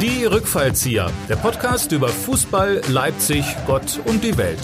[0.00, 4.60] Die Rückfallzieher, der Podcast über Fußball, Leipzig, Gott und die Welt.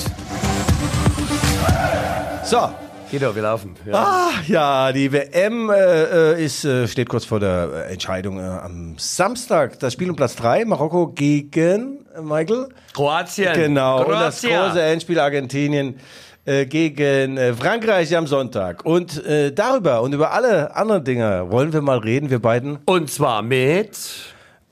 [2.44, 2.68] So.
[3.10, 3.74] Guido, wir laufen.
[3.86, 8.96] Ja, ah, ja die WM äh, ist, äh, steht kurz vor der Entscheidung äh, am
[8.98, 9.78] Samstag.
[9.78, 12.68] Das Spiel um Platz 3, Marokko gegen äh, Michael.
[12.92, 13.54] Kroatien.
[13.54, 14.04] Genau.
[14.04, 14.14] Kroatien.
[14.14, 15.96] Und das große Endspiel Argentinien
[16.44, 18.84] äh, gegen äh, Frankreich am Sonntag.
[18.84, 22.80] Und äh, darüber und über alle anderen Dinge wollen wir mal reden, wir beiden.
[22.84, 23.96] Und zwar mit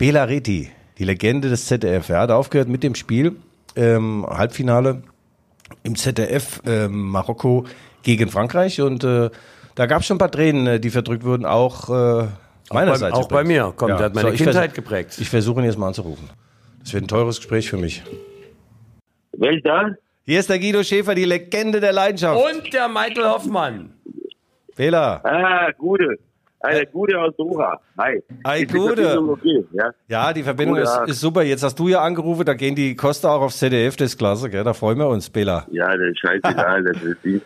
[0.00, 2.08] Bela Reti, die Legende des ZDF.
[2.08, 3.36] Er hat aufgehört mit dem Spiel,
[3.76, 5.02] ähm, Halbfinale
[5.82, 7.66] im ZDF, äh, Marokko
[8.02, 8.80] gegen Frankreich.
[8.80, 9.28] Und äh,
[9.74, 12.28] da gab es schon ein paar Tränen, äh, die verdrückt wurden, auch äh,
[12.72, 13.12] meinerseits.
[13.12, 13.74] Auch, bei, auch bei mir.
[13.76, 13.96] Komm, ja.
[13.98, 15.18] der hat meine so, Kindheit geprägt.
[15.20, 16.30] Ich versuche ihn jetzt mal anzurufen.
[16.82, 18.02] Das wird ein teures Gespräch für mich.
[19.62, 19.90] Da?
[20.24, 22.42] Hier ist der Guido Schäfer, die Legende der Leidenschaft.
[22.42, 23.92] Und der Michael Hoffmann.
[24.74, 25.20] Fehler.
[25.26, 26.16] Ah, gute.
[26.60, 27.80] Eine gute aus Doha.
[27.98, 28.22] Hi.
[28.44, 29.18] Eine gute.
[29.18, 29.92] Okay, ja?
[30.08, 30.32] ja?
[30.32, 31.42] die Verbindung ist, ist, super.
[31.42, 34.50] Jetzt hast du ja angerufen, da gehen die Costa auch aufs ZDF, das ist klasse,
[34.50, 34.62] gell?
[34.62, 35.66] Da freuen wir uns, Bela.
[35.70, 37.40] Ja, das scheißegal, das ist die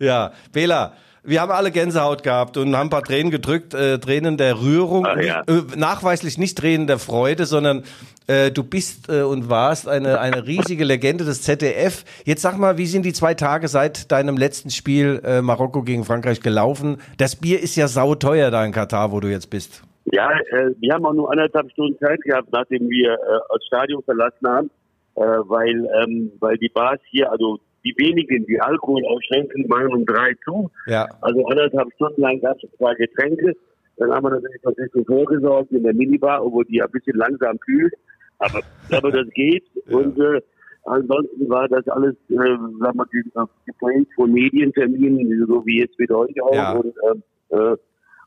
[0.00, 4.36] Ja, Bela, wir haben alle Gänsehaut gehabt und haben ein paar Tränen gedrückt, äh, Tränen
[4.36, 5.42] der Rührung, Ach, ja.
[5.46, 7.84] äh, nachweislich nicht Tränen der Freude, sondern
[8.26, 12.04] äh, du bist äh, und warst eine, eine riesige Legende des ZDF.
[12.24, 16.04] Jetzt sag mal, wie sind die zwei Tage seit deinem letzten Spiel äh, Marokko gegen
[16.04, 16.98] Frankreich gelaufen?
[17.16, 19.82] Das Bier ist ja sauteuer da in Katar, wo du jetzt bist.
[20.12, 23.16] Ja, äh, wir haben auch nur anderthalb Stunden Zeit gehabt, nachdem wir äh,
[23.52, 24.70] das Stadion verlassen haben,
[25.16, 30.06] äh, weil, ähm, weil die Bars hier, also die wenigen, die Alkohol ausschenken, machen um
[30.06, 30.70] drei zu.
[30.86, 31.08] Ja.
[31.20, 33.54] Also anderthalb Stunden lang gab es zwei Getränke.
[33.96, 37.92] Dann haben wir natürlich bisschen vorgesorgt in der Minibar, obwohl die ein bisschen langsam kühlt.
[38.38, 38.60] Aber,
[38.92, 39.64] aber das geht.
[39.86, 39.96] Ja.
[39.96, 40.40] Und äh,
[40.84, 46.40] ansonsten war das alles, äh, sagen wir, geprägt von Medienterminen, so wie jetzt mit euch
[46.42, 46.54] auch.
[46.54, 46.72] Ja.
[46.72, 46.94] Und,
[47.50, 47.76] äh, äh,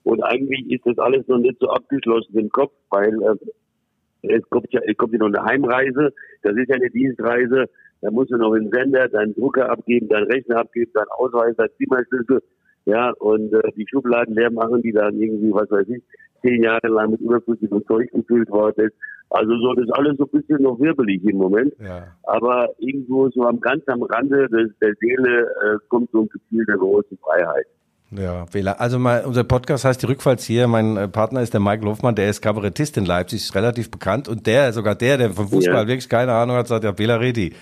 [0.03, 4.71] und eigentlich ist das alles noch nicht so abgeschlossen im Kopf, weil äh, es kommt
[4.71, 6.13] ja, es kommt ja noch eine Heimreise.
[6.43, 7.69] Das ist ja eine Dienstreise.
[8.01, 11.69] Da musst du noch einen Sender, deinen Drucker abgeben, deinen Rechner abgeben, deinen Ausweis, deinen
[11.77, 12.41] Zimmerschlüssel.
[12.85, 16.01] Ja, und äh, die Schubladen leer machen, die dann irgendwie, was weiß ich,
[16.41, 18.95] zehn Jahre lang mit überflüssigem Zeug gefüllt worden ist.
[19.29, 21.73] Also so, das ist alles so ein bisschen noch wirbelig im Moment.
[21.79, 22.07] Ja.
[22.23, 26.65] Aber irgendwo so am ganz am Rande des, der Seele äh, kommt so ein Gefühl
[26.65, 27.67] der großen Freiheit.
[28.11, 28.45] Ja,
[28.77, 30.67] Also mal, unser Podcast heißt die Rückfallzieher.
[30.67, 34.27] Mein äh, Partner ist der Michael Hofmann, der ist Kabarettist in Leipzig, ist relativ bekannt.
[34.27, 35.87] Und der, sogar der, der vom Fußball ja.
[35.87, 37.53] wirklich keine Ahnung hat, sagt ja, Bela Reti.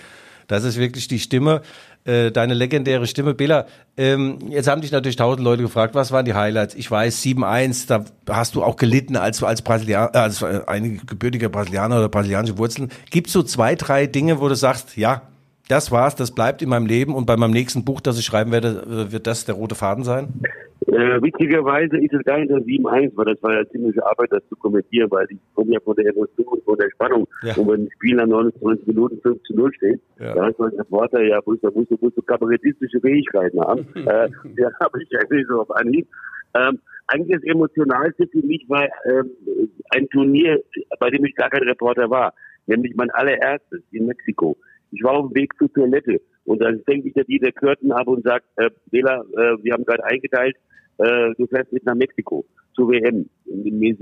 [0.50, 1.62] Das ist wirklich die Stimme,
[2.06, 3.36] äh, deine legendäre Stimme.
[3.36, 3.68] Bela,
[3.98, 6.74] ähm, jetzt haben dich natürlich tausend Leute gefragt, was waren die Highlights?
[6.74, 11.06] Ich weiß, 7-1, da hast du auch gelitten als, als Brasilianer, äh, als äh, einige
[11.06, 12.90] gebürtige Brasilianer oder brasilianische Wurzeln.
[13.12, 15.22] Gibt es so zwei, drei Dinge, wo du sagst, ja,
[15.68, 18.52] das war's, das bleibt in meinem Leben und bei meinem nächsten Buch, das ich schreiben
[18.52, 20.34] werde, äh, wird das der rote Faden sein?
[20.92, 24.48] Äh, witzigerweise ist es gar nicht das 7-1, weil das war ja ziemliche Arbeit, das
[24.50, 27.28] zu kommentieren, weil ich komme ja von der Emotion und von der Spannung.
[27.44, 27.56] Ja.
[27.56, 30.34] Und wenn ein Spiel nach 29 Minuten 5 zu 0 steht, Ja.
[30.34, 33.86] da hast du als Reporter ja, musst du, musst du, musst du kabarettistische Fähigkeiten haben.
[33.96, 36.08] äh, ja, habe ich ja nicht so auf Anhieb.
[36.56, 39.32] Ähm, eigentlich das Emotionalste für mich war ähm,
[39.92, 40.62] ein Turnier,
[41.00, 42.34] bei dem ich gar kein Reporter war,
[42.68, 44.58] nämlich mein allererstes in Mexiko.
[44.92, 47.92] Ich war auf dem Weg zur Toilette und dann denke ich ja die der Kürten
[47.92, 50.56] ab und sagt, äh, Bela, äh, wir haben gerade eingeteilt,
[51.00, 52.46] äh, du fährst mit nach Mexiko
[52.76, 53.30] zur WM.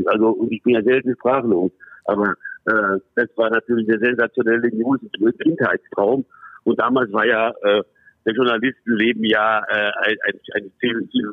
[0.06, 1.72] Also ich bin ja selten sprachlos,
[2.06, 2.34] aber
[2.66, 6.26] äh, das war natürlich eine sensationelle News, ein Kindheitstraum.
[6.64, 7.84] Und damals war ja äh,
[8.26, 11.30] der Journalistenleben ja äh, ein, ein, ein Ziel, Ziel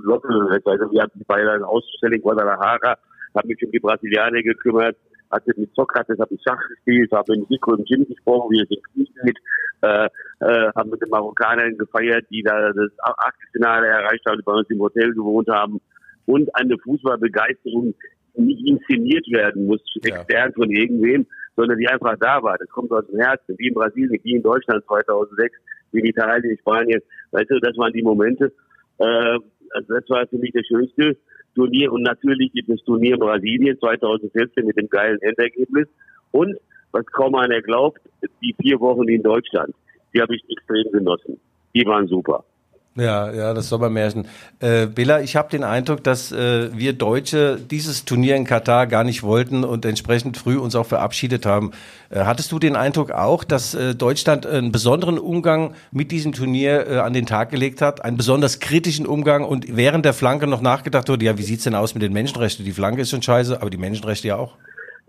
[0.64, 2.96] Also wir hatten bei einer Ausstellung Guadalajara,
[3.34, 4.96] haben mich um die Brasilianer gekümmert,
[5.30, 8.70] hatte mit Sokrates, habe ich Schach gespielt, habe mit Nico im Gym gesprochen, wie es
[8.70, 9.38] im Krieg geht,
[9.82, 10.06] äh,
[10.40, 14.70] äh, haben mit den Marokkanern gefeiert, die da das Achtelfinale erreicht haben, die bei uns
[14.70, 15.80] im Hotel gewohnt haben
[16.26, 17.94] und eine Fußballbegeisterung,
[18.36, 20.16] die nicht inszeniert werden muss, Ja.
[20.20, 21.26] extern von irgendwem,
[21.56, 22.56] sondern die einfach da war.
[22.58, 25.56] Das kommt aus dem Herzen, wie in Brasilien, wie in Deutschland 2006,
[25.92, 27.00] wie in Italien, in Spanien.
[27.30, 28.52] Weißt du, das waren die Momente.
[28.98, 29.38] Äh,
[29.70, 31.16] also das war für mich das schönste
[31.54, 35.88] Turnier und natürlich das Turnier Brasilien 2014 mit dem geilen Endergebnis.
[36.32, 36.56] Und
[36.92, 38.00] was kaum einer glaubt,
[38.42, 39.74] die vier Wochen in Deutschland,
[40.14, 41.40] die habe ich extrem genossen.
[41.74, 42.44] Die waren super.
[42.96, 44.28] Ja, ja, das Sommermärchen.
[44.60, 49.02] Äh, Bela, ich habe den Eindruck, dass äh, wir Deutsche dieses Turnier in Katar gar
[49.02, 51.72] nicht wollten und entsprechend früh uns auch verabschiedet haben.
[52.08, 56.86] Äh, hattest du den Eindruck auch, dass äh, Deutschland einen besonderen Umgang mit diesem Turnier
[56.86, 60.62] äh, an den Tag gelegt hat, einen besonders kritischen Umgang und während der Flanke noch
[60.62, 62.64] nachgedacht wurde, ja, wie sieht's denn aus mit den Menschenrechten?
[62.64, 64.56] Die Flanke ist schon scheiße, aber die Menschenrechte ja auch.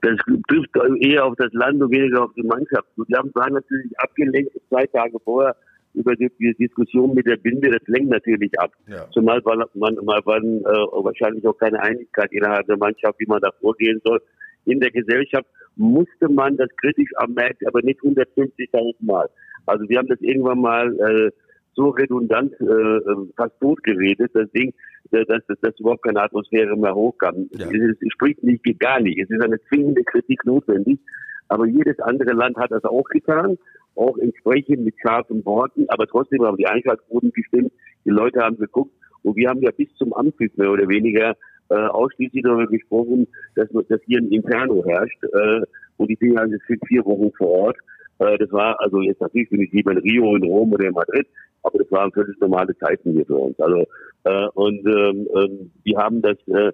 [0.01, 0.17] Das
[0.49, 0.69] trifft
[1.01, 2.87] eher auf das Land und weniger auf die Mannschaft.
[2.97, 5.55] Und haben waren natürlich abgelenkt zwei Tage vorher
[5.95, 7.71] über die, die Diskussion mit der Binde.
[7.71, 8.71] Das lenkt natürlich ab.
[8.87, 9.09] Ja.
[9.11, 13.41] Zumal war man, man war äh, wahrscheinlich auch keine Einigkeit innerhalb der Mannschaft, wie man
[13.41, 14.21] da vorgehen soll
[14.65, 15.47] in der Gesellschaft.
[15.75, 19.29] musste man das kritisch anmerken, aber nicht 150.000 Mal.
[19.65, 21.31] Also wir haben das irgendwann mal äh,
[21.75, 24.73] so redundant äh, äh fast tot geredet, das Ding,
[25.11, 27.49] äh, dass, dass, dass überhaupt keine Atmosphäre mehr hochkam.
[27.51, 27.67] Ja.
[27.67, 29.19] Es, es spricht nicht, gar nicht.
[29.19, 30.99] Es ist eine zwingende Kritik notwendig.
[31.47, 33.57] Aber jedes andere Land hat das auch getan,
[33.95, 37.71] auch entsprechend mit scharfen Worten, aber trotzdem haben die Einschaltquoten gestimmt,
[38.03, 38.91] die Leute haben geguckt
[39.23, 41.35] und wir haben ja bis zum Ampfiff mehr oder weniger
[41.69, 45.61] äh, ausschließlich darüber gesprochen, dass, dass hier ein Inferno herrscht äh,
[45.97, 47.77] und die Dinge also sind vier Wochen vor Ort.
[48.19, 50.93] Äh, das war also jetzt natürlich bin ich lieber in Rio, in Rom oder in
[50.93, 51.27] Madrid,
[51.63, 53.59] aber das waren völlig normale Zeiten hier für uns.
[53.59, 53.85] Also
[54.25, 56.71] äh, und ähm, ähm, die haben das äh,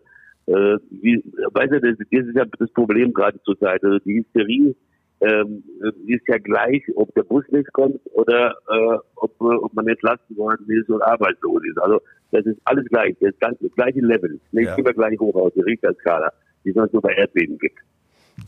[0.47, 1.23] äh, wie,
[1.53, 3.83] weißt du, das, das ist ja das Problem gerade zur Zeit.
[3.83, 4.75] Also die Hysterie
[5.21, 5.63] ähm,
[6.07, 10.65] ist ja gleich, ob der Bus nicht kommt oder äh, ob, ob man entlassen worden
[10.69, 11.79] ist oder arbeitslos ist.
[11.79, 12.01] Also
[12.31, 14.39] das ist alles gleich, das, ganze, das gleiche Level.
[14.51, 14.75] Nicht ja.
[14.75, 16.31] immer gleich hoch aus, der Richterskala,
[16.63, 17.77] wie es nur bei Erdbeben gibt.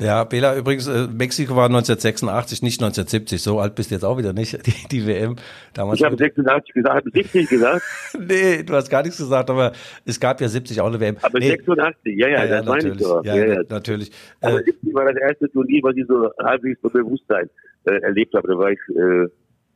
[0.01, 3.41] Ja, Bela, übrigens, äh, Mexiko war 1986, nicht 1970.
[3.41, 5.35] So alt bist du jetzt auch wieder nicht, die, die WM.
[5.73, 7.81] Damals ich habe 86 gesagt, habe 70 gesagt?
[8.19, 9.71] nee, du hast gar nichts gesagt, aber
[10.05, 11.17] es gab ja 70 auch eine WM.
[11.21, 11.49] Aber nee.
[11.49, 13.23] 86, ja, ja, ja, das meine ich doch.
[13.23, 14.11] Ja, ja, ja, natürlich.
[14.41, 17.49] Aber äh, 70 war das erste Turnier, was ich so halbwegs so Bewusstsein
[17.85, 18.47] äh, erlebt habe.
[18.47, 19.27] Da war ich, äh,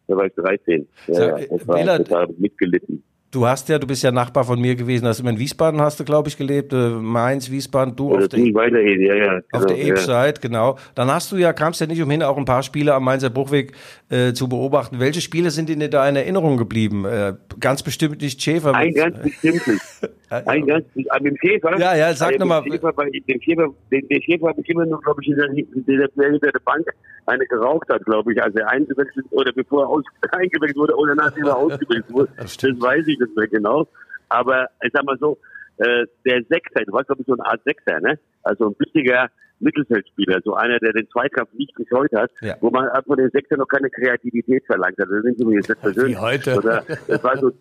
[0.08, 0.88] da war ich 13.
[1.08, 3.04] Ja, Sag, ja, das war, Bela, das war mitgelitten.
[3.38, 5.08] Du hast ja, du bist ja Nachbar von mir gewesen.
[5.08, 6.74] Hast du in Wiesbaden hast du, glaube ich, gelebt.
[6.74, 10.78] Äh, Mainz, Wiesbaden, du auf der, weiterhin, ja, ja, auf der genau, Ebside, genau.
[10.96, 13.74] Dann hast du ja, kamst ja nicht umhin, auch ein paar Spiele am Mainzer Bruchweg
[14.10, 15.00] äh, zu beobachten.
[15.00, 17.06] Welche Spiele sind dir da in Erinnerung geblieben?
[17.06, 18.74] Äh, ganz bestimmt nicht Schäfer.
[18.74, 20.02] Ein ganz bestimmtes.
[20.30, 21.78] ein ganz, äh, mit dem Schäfer?
[21.78, 22.64] Ja, ja, sag nochmal.
[22.64, 25.50] Den Schäfer, den Schäfer, den, den Schäfer habe ich immer noch, glaube ich, in der,
[25.50, 26.88] in der, in der Bank
[27.28, 31.16] eine geraucht hat, glaube ich, als er eingewechselt oder bevor er aus, eingewechselt wurde oder
[31.16, 32.32] nachdem er ausgewechselt wurde.
[32.38, 33.88] Das, das weiß ich nicht mehr genau.
[34.30, 35.38] Aber ich sag mal so,
[35.78, 38.20] äh, der Sechser, du warst glaube ich so eine Art Sechser, ne?
[38.44, 39.30] Also ein wichtiger
[39.60, 42.56] Mittelfeldspieler, so einer, der den Zweikampf nicht gescheut hat, ja.
[42.62, 45.08] wo man von den Sechser noch keine Kreativität verlangt hat.
[45.10, 46.16] Das sind so jetzt persönlich.
[46.16, 46.56] Wie heute.
[46.58, 47.52] Oder, das war so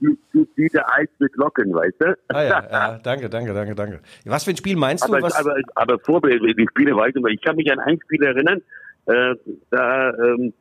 [0.57, 2.19] Dieter Eis mit Locken, weißt du?
[2.29, 4.01] Ah ja, ja, danke, danke, danke, danke.
[4.25, 5.13] Was für ein Spiel meinst du?
[5.13, 5.35] Aber, was?
[5.35, 8.61] aber, aber Vorbild, die Spiele weiß ich, ich kann mich an ein Spiel erinnern,
[9.07, 9.35] äh,
[9.71, 10.53] da, ähm,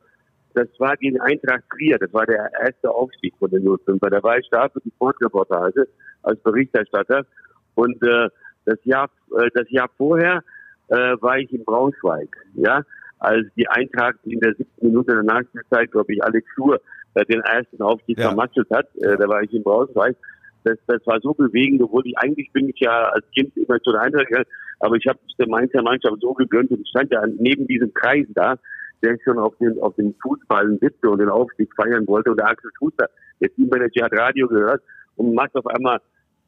[0.56, 4.00] das war gegen Eintracht Trier, das war der erste Aufstieg von den 05.
[4.00, 5.86] Da war ich da für die Sportreportage
[6.22, 7.26] als Berichterstatter.
[7.74, 8.28] Und äh,
[8.64, 10.42] das Jahr, äh, das Jahr vorher
[10.88, 12.82] äh, war ich in Braunschweig, ja,
[13.18, 16.80] als die Eintracht in der siebten Minute der Nachspielzeit, glaube ich, Alex Schur
[17.14, 18.28] äh, den ersten Aufstieg ja.
[18.28, 18.86] vermatschelt hat.
[18.96, 20.16] Äh, da war ich in Braunschweig.
[20.64, 23.92] Das, das war so bewegend, obwohl ich eigentlich bin ich ja als Kind immer zu
[23.92, 24.46] der Eintracht
[24.80, 28.26] aber ich habe der Mainzer Mannschaft so gegönnt und ich stand ja neben diesem Kreis
[28.34, 28.58] da
[29.02, 32.30] der schon auf den, auf den Fußballen sitzte und den Aufstieg feiern wollte.
[32.30, 33.08] Und der Axel Schuster,
[33.40, 34.82] der Teammanager, hat Radio gehört
[35.16, 36.00] und macht auf einmal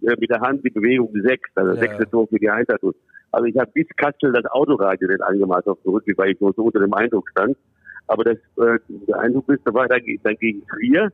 [0.02, 1.80] äh, mit der Hand die Bewegung sechs, also ja.
[1.80, 2.80] sechste Tor für die Eintracht.
[3.30, 6.52] Also ich habe bis Kastel das Autoradio nicht angemacht auf dem Rückweg, weil ich nur
[6.54, 7.56] so unter dem Eindruck stand.
[8.06, 11.12] Aber das, äh, der Eindruck ist, da war dann, dann gegen Trier,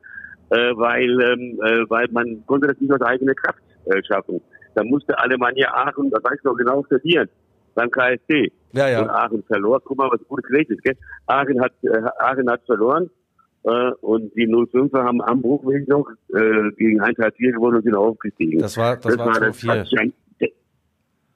[0.51, 4.41] äh, weil, ähm, äh, weil man konnte das nicht aus eigener Kraft äh, schaffen.
[4.77, 7.29] Da musste Alemannia Aachen, das weiß ich noch genau, verlieren
[7.75, 8.53] beim KSC.
[8.73, 9.03] Ja, ja.
[9.03, 9.81] Und Aachen verlor.
[9.85, 10.97] Guck mal, was gut schlecht ist, gell?
[11.27, 13.11] Aachen hat, äh, Aachen hat verloren.
[13.65, 17.95] Äh, und die 05er haben am Bruchweg noch äh, gegen Eintracht 4 gewonnen und sind
[17.95, 18.59] aufgestiegen.
[18.59, 19.91] Das war, das, das war, war das,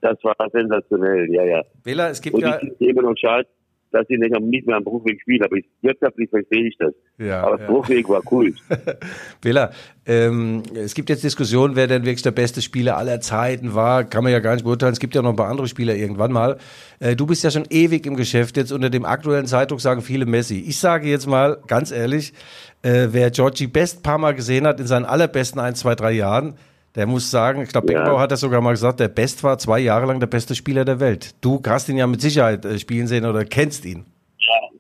[0.01, 1.63] das war sensationell, ja, ja.
[1.85, 2.59] Wähler, es gibt und ja.
[2.79, 3.49] Immer noch schade,
[3.91, 6.93] dass sie nicht, nicht mehr am Bruchweg spielen, aber ich, wirtschaftlich verstehe ich das.
[7.19, 7.67] Ja, aber ja.
[7.67, 8.55] Bruchweg war cool.
[9.41, 9.71] Bela,
[10.07, 14.25] ähm, es gibt jetzt Diskussionen, wer denn wirklich der beste Spieler aller Zeiten war, kann
[14.25, 14.93] man ja gar nicht beurteilen.
[14.93, 16.59] Es gibt ja noch ein paar andere Spieler irgendwann mal.
[17.01, 18.57] Äh, du bist ja schon ewig im Geschäft.
[18.57, 20.65] Jetzt unter dem aktuellen Zeitdruck sagen viele Messi.
[20.67, 22.33] Ich sage jetzt mal ganz ehrlich,
[22.83, 26.55] äh, wer Georgie Best paar Mal gesehen hat in seinen allerbesten ein, zwei, drei Jahren,
[26.95, 28.21] der muss sagen, ich glaube, Beckenbauer ja.
[28.21, 31.01] hat das sogar mal gesagt, der Best war zwei Jahre lang der beste Spieler der
[31.01, 31.35] Welt.
[31.45, 34.05] Du hast ihn ja mit Sicherheit äh, spielen sehen oder kennst ihn.
[34.39, 34.79] Ja.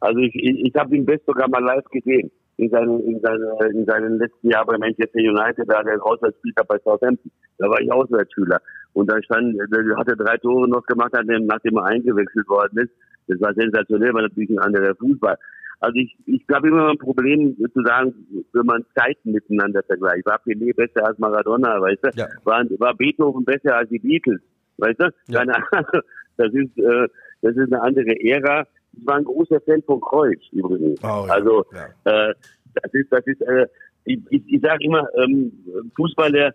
[0.00, 2.30] Also ich, ich, ich habe ihn Best sogar mal live gesehen.
[2.56, 6.78] In seinen, in, seinen, in seinen letzten Jahren bei Manchester United, da der Auswärtsspieler bei
[6.84, 7.30] Southampton.
[7.56, 8.60] Da war ich Auswärtsschüler.
[8.92, 12.92] Und da stand, da hat er drei Tore noch gemacht, nachdem er eingewechselt worden ist.
[13.28, 15.38] Das war sensationell, war natürlich ein anderer Fußball.
[15.80, 18.14] Also ich, ich glaube immer ein Problem zu sagen,
[18.52, 20.26] wenn man Zeiten miteinander vergleicht.
[20.26, 22.10] War Pelé besser als Maradona, weißt du?
[22.14, 22.28] Ja.
[22.44, 24.40] War, war Beethoven besser als die Beatles,
[24.78, 25.10] weißt du?
[25.28, 25.44] Ja.
[26.36, 27.06] Das ist, äh,
[27.42, 28.66] das ist eine andere Ära.
[28.94, 30.98] Ich war ein großer Fan von Kreuz übrigens.
[31.02, 31.34] Oh, ja.
[31.34, 32.30] Also ja.
[32.30, 32.34] Äh,
[32.74, 33.66] das ist, das ist, äh,
[34.04, 35.52] ich, ich, ich sage immer, ähm,
[35.96, 36.54] Fußballer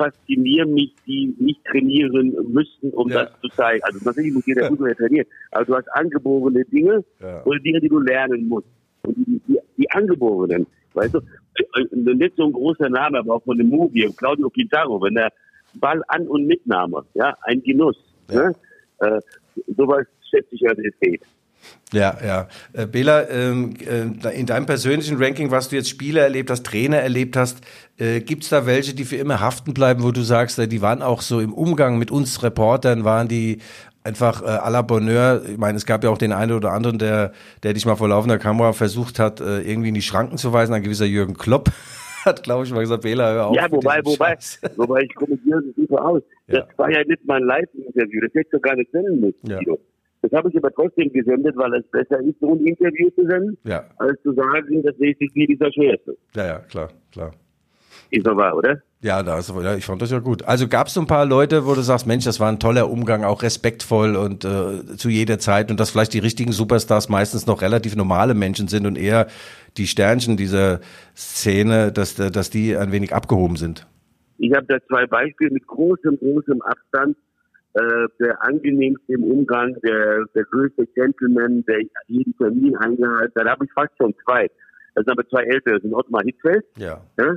[0.00, 3.24] faszinieren mich, die nicht trainieren müssten, um ja.
[3.24, 3.82] das zu zeigen.
[3.84, 7.44] Also natürlich muss jeder Fußballer trainieren, aber du hast angeborene Dinge ja.
[7.44, 8.66] oder Dinge, die du lernen musst.
[9.02, 13.44] Und die, die, die angeborenen, weißt du, äh, nicht so ein großer Name, aber auch
[13.44, 15.30] von dem Movie, Claudio Pintaro, wenn der
[15.74, 17.96] Ball an und mitnahme, ja, ein Genuss.
[18.30, 18.48] Ja.
[18.48, 18.56] Ne?
[19.00, 19.20] Äh,
[19.76, 21.22] sowas schätze ich, es geht.
[21.92, 22.48] Ja, ja.
[22.72, 26.98] Äh, Bela, ähm, äh, in deinem persönlichen Ranking, was du jetzt Spieler erlebt hast, Trainer
[26.98, 27.62] erlebt hast,
[27.98, 31.02] äh, gibt es da welche, die für immer haften bleiben, wo du sagst, die waren
[31.02, 33.58] auch so im Umgang mit uns Reportern, waren die
[34.04, 35.42] einfach äh, à la Bonheur.
[35.48, 38.08] Ich meine, es gab ja auch den einen oder anderen, der, der dich mal vor
[38.08, 40.72] laufender Kamera versucht hat, äh, irgendwie in die Schranken zu weisen.
[40.72, 41.70] Ein gewisser Jürgen Klopp
[42.24, 43.56] hat, glaube ich, mal gesagt, Bela, hör auf.
[43.56, 44.38] Ja, wobei, wobei,
[44.76, 46.22] wobei, ich kommentiere das super aus.
[46.46, 46.60] Ja.
[46.60, 48.20] Das war ja nicht mein Live-Interview.
[48.22, 49.58] Das hättest du gar nicht senden müssen, ja.
[50.22, 53.56] Das habe ich aber trotzdem gesendet, weil es besser ist, so ein Interview zu senden,
[53.64, 53.84] ja.
[53.96, 56.16] als zu sagen, das ist wie dieser Schwerste.
[56.34, 57.32] Ja, ja, klar, klar.
[58.10, 58.82] Ist doch wahr, oder?
[59.02, 60.42] Ja, das, ja, ich fand das ja gut.
[60.44, 62.90] Also gab es so ein paar Leute, wo du sagst, Mensch, das war ein toller
[62.90, 67.46] Umgang, auch respektvoll und äh, zu jeder Zeit und dass vielleicht die richtigen Superstars meistens
[67.46, 69.28] noch relativ normale Menschen sind und eher
[69.78, 70.80] die Sternchen dieser
[71.16, 73.86] Szene, dass, dass die ein wenig abgehoben sind.
[74.38, 77.16] Ich habe da zwei Beispiele mit großem, großem Abstand.
[77.74, 83.46] Äh, der angenehmste im Umgang, der, der größte Gentleman, der jeden Termin eingehalten hat.
[83.46, 84.50] Da habe ich fast schon zwei.
[84.94, 86.64] Das sind aber zwei ältere, das sind Ottmar Hitzfeld.
[86.76, 87.00] Ja.
[87.16, 87.36] ja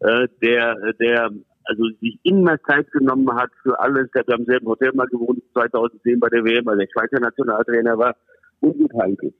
[0.00, 1.30] äh, der, der
[1.64, 4.08] also sich immer Zeit genommen hat für alles.
[4.14, 7.98] Der hat am selben Hotel mal gewohnt, 2010 bei der WM, weil der Schweizer Nationaltrainer
[7.98, 8.14] war.
[8.60, 9.32] Und Jupp Heynckes.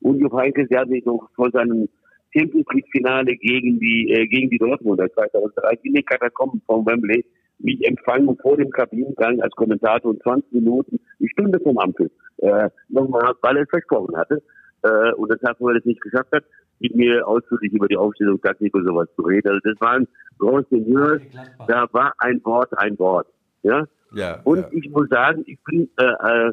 [0.00, 1.88] Und Jupp Heynckes, der hat sich noch vor seinem
[2.32, 7.24] Champions League-Finale gegen die, äh, gegen die Dortmunder 2003 in den Katakomben von Wembley
[7.62, 12.70] mich empfangen vor dem Kabinengang als Kommentator und 20 Minuten, eine Stunde vom Ampel, äh,
[12.88, 14.42] nochmal, weil er es versprochen hatte.
[14.82, 16.44] Äh, und das hat, weil er es nicht geschafft hat,
[16.78, 19.48] mit mir ausführlich über die Aufstellung, Taktik und sowas zu reden.
[19.48, 21.20] Also das waren Grand Seigneurs,
[21.68, 23.26] da war ein Wort, ein Wort.
[23.62, 23.86] Ja.
[24.14, 24.68] ja und ja.
[24.72, 26.04] ich muss sagen, ich bin äh,
[26.48, 26.52] äh,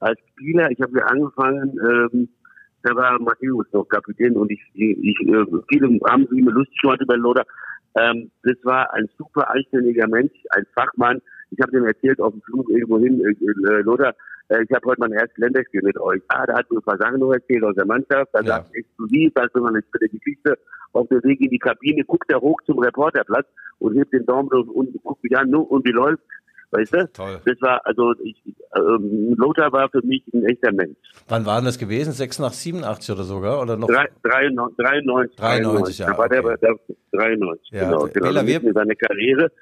[0.00, 2.28] als Spieler, ich habe ja angefangen, ähm,
[2.82, 6.76] da war Matthäus noch Kapitän und ich, ich, ich äh, viele haben sich immer lustig
[6.82, 7.44] gemacht über Loder.
[7.96, 11.20] Ähm, das war ein super anständiger Mensch, ein Fachmann.
[11.50, 14.14] Ich habe dem erzählt auf dem Flug irgendwo hin, äh, äh, Loder,
[14.48, 16.22] äh, ich habe heute mein erstes Länderspiel mit euch.
[16.28, 18.30] Ah, da hat mir ein paar Sachen noch erzählt aus der Mannschaft.
[18.32, 18.46] Da ja.
[18.46, 20.58] sagt exklusiv, da ist immer eine Geschichte
[20.92, 23.46] auf der Weg in die Kabine, guckt er hoch zum Reporterplatz
[23.78, 26.22] und hebt den Daumen und guckt mich an und wie läuft.
[26.72, 27.06] Weißt du?
[27.12, 27.38] Toll.
[27.44, 28.42] Das war, also ich,
[28.74, 30.96] ähm, Lothar war für mich ein echter Mensch.
[31.28, 32.12] Wann war denn das gewesen?
[32.12, 33.60] 86, 87 oder sogar?
[33.60, 33.88] Oder noch?
[33.88, 36.06] 93, 93, 93, ja.
[36.06, 36.40] Da war okay.
[36.40, 36.76] der, der
[37.12, 37.84] 93, ja.
[37.84, 38.06] genau.
[38.06, 38.26] genau.
[38.26, 39.52] Bela, wir, seine Karriere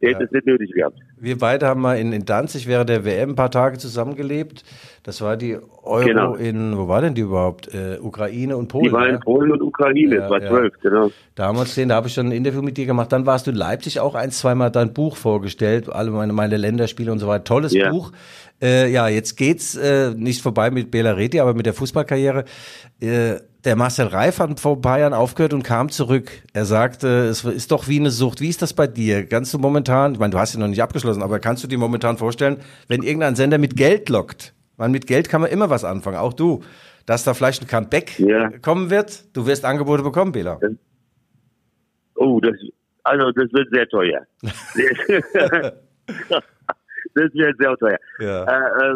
[0.00, 0.98] der hätte es nicht nötig gehabt.
[1.18, 4.64] Wir beide haben mal in, in Danzig während der WM ein paar Tage zusammengelebt.
[5.02, 6.34] Das war die Euro genau.
[6.34, 7.72] in, wo war denn die überhaupt?
[7.72, 8.84] Äh, Ukraine und Polen.
[8.84, 10.90] Die war in Polen und Ukraine, ja, war zwölf, ja.
[10.90, 11.10] genau.
[11.34, 13.12] Da haben wir uns gesehen, da habe ich schon ein Interview mit dir gemacht.
[13.12, 17.10] Dann warst du in Leipzig auch ein, zweimal dein Buch vorgestellt, alle meine, meine Länderspiele
[17.10, 17.44] und so weiter.
[17.44, 17.90] Tolles ja.
[17.90, 18.12] Buch.
[18.60, 22.44] Äh, ja, jetzt geht's äh, nicht vorbei mit Bela Reti, aber mit der Fußballkarriere.
[23.00, 26.30] Äh, der Marcel Reif hat vor ein paar Jahren aufgehört und kam zurück.
[26.52, 28.40] Er sagte, es ist doch wie eine Sucht.
[28.40, 29.26] Wie ist das bei dir?
[29.26, 31.76] Kannst du momentan, ich meine, du hast ja noch nicht abgeschlossen, aber kannst du dir
[31.76, 34.54] momentan vorstellen, wenn irgendein Sender mit Geld lockt?
[34.76, 36.62] Man, mit Geld kann man immer was anfangen, auch du.
[37.06, 38.50] Dass da vielleicht ein Comeback ja.
[38.58, 39.24] kommen wird?
[39.36, 40.60] Du wirst Angebote bekommen, Bela.
[42.14, 42.54] Oh, das,
[43.02, 44.26] also das wird sehr teuer.
[47.14, 47.98] das wird sehr teuer.
[48.20, 48.44] Ja.
[48.44, 48.94] Äh, äh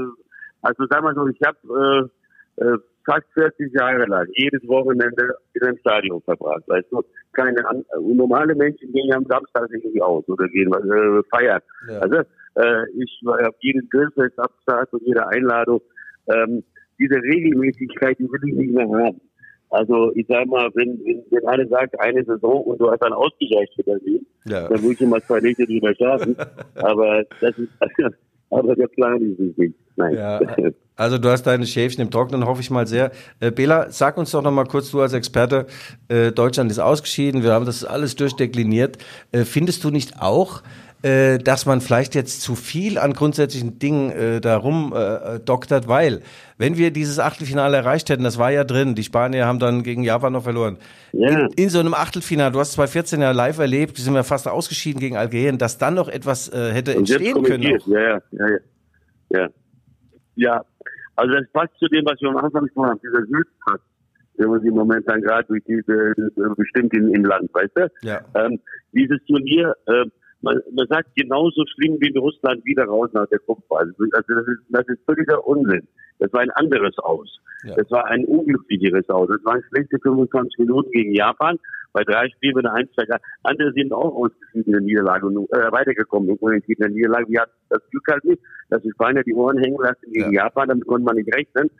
[0.63, 2.11] also sagen wir so, ich habe
[2.59, 6.63] äh, äh fast 40 Jahre lang jedes Wochenende in einem Stadion verbracht.
[6.67, 7.03] Weißt du,
[7.33, 7.63] keine
[8.01, 11.61] normale Menschen gehen am Samstag irgendwie aus oder gehen äh, feiern.
[11.89, 11.99] Ja.
[12.01, 15.81] Also äh, ich habe jedes Grillfest abgesagt und jede Einladung.
[16.27, 16.63] Ähm,
[16.99, 19.21] diese Regelmäßigkeit, die will ich nicht mehr haben.
[19.71, 23.13] Also ich sag mal, wenn, wenn, wenn einer sagt, eine Saison und du hast dann
[23.13, 24.69] ausgereicht für Leben, ja.
[24.69, 26.37] dann würde ich immer zwei Nächte drüber schlafen.
[26.75, 27.71] Aber das ist,
[28.51, 29.75] aber der Plan ist es nicht.
[29.97, 30.15] Nein.
[30.15, 30.41] Ja,
[30.97, 33.11] also du hast deine Schäfchen im Trocknen, hoffe ich mal sehr.
[33.39, 35.67] Äh, Bela, sag uns doch noch mal kurz, du als Experte,
[36.09, 38.99] äh, Deutschland ist ausgeschieden, wir haben das alles durchdekliniert.
[39.33, 40.63] Äh, findest du nicht auch,
[41.03, 46.21] äh, dass man vielleicht jetzt zu viel an grundsätzlichen Dingen äh, darum äh, doktert, weil
[46.59, 50.03] wenn wir dieses Achtelfinale erreicht hätten, das war ja drin, die Spanier haben dann gegen
[50.03, 50.77] Japan noch verloren.
[51.13, 51.31] Ja.
[51.31, 54.47] In, in, so einem Achtelfinale, du hast 2014 ja live erlebt, die sind wir fast
[54.47, 57.63] ausgeschieden gegen Algerien, dass dann noch etwas äh, hätte entstehen können.
[57.63, 58.59] Ja, ja, ja,
[59.31, 59.49] ja.
[60.37, 60.65] Ja,
[61.17, 63.81] also das passt zu dem, was wir am Anfang gesprochen haben, dieser Südpass,
[64.39, 66.15] der muss im Moment dann gerade durch diese,
[66.57, 67.91] bestimmt in, im Land, weißt du?
[68.03, 68.21] Ja.
[68.35, 68.59] Ähm,
[68.93, 70.07] dieses Turnier, äh,
[70.43, 73.95] man, man sagt genauso schlimm wie in Russland wieder raus nach der Gruppenphase.
[74.13, 75.87] Also das ist, das ist völliger Unsinn.
[76.19, 77.41] Das war ein anderes Aus.
[77.65, 77.75] Ja.
[77.77, 79.29] Das war ein unglücklicheres Aus.
[79.29, 81.59] Das waren schlechte 25 Minuten gegen Japan.
[81.93, 82.91] Bei drei Spielen mit 1
[83.43, 87.29] Andere sind auch ausgeschieden in der Niederlage und äh, weitergekommen in der Niederlage.
[87.29, 90.45] Wir hatten das Glück halt nicht, dass die Spanier die Ohren hängen lassen gegen ja.
[90.45, 90.69] Japan.
[90.69, 91.71] Damit konnte man nicht rechnen.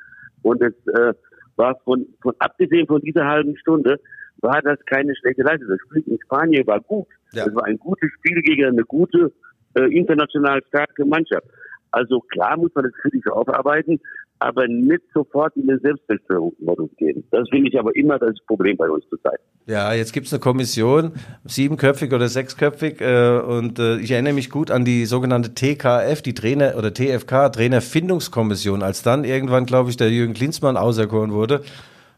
[0.43, 1.15] Und es äh,
[1.57, 4.01] war von, von abgesehen von dieser halben Stunde
[4.43, 5.69] war das keine schlechte Leistung.
[5.69, 7.07] Das Spiel in Spanien war gut.
[7.33, 7.45] Ja.
[7.45, 9.33] Das war ein gutes Spiel gegen eine gute,
[9.75, 11.47] äh, international starke Mannschaft.
[11.93, 14.01] Also klar muss man das kritisch aufarbeiten.
[14.43, 17.23] aber nicht sofort in den Selbstbestimmungsmodus gehen.
[17.31, 19.39] Das finde ich aber immer das Problem bei uns zurzeit.
[19.67, 21.13] Ja, jetzt gibt es eine Kommission,
[21.45, 26.33] siebenköpfig oder sechsköpfig, äh, und äh, ich erinnere mich gut an die sogenannte TKF, die
[26.33, 31.61] Trainer oder TFK, Trainerfindungskommission, als dann irgendwann, glaube ich, der Jürgen Klinsmann auserkoren wurde.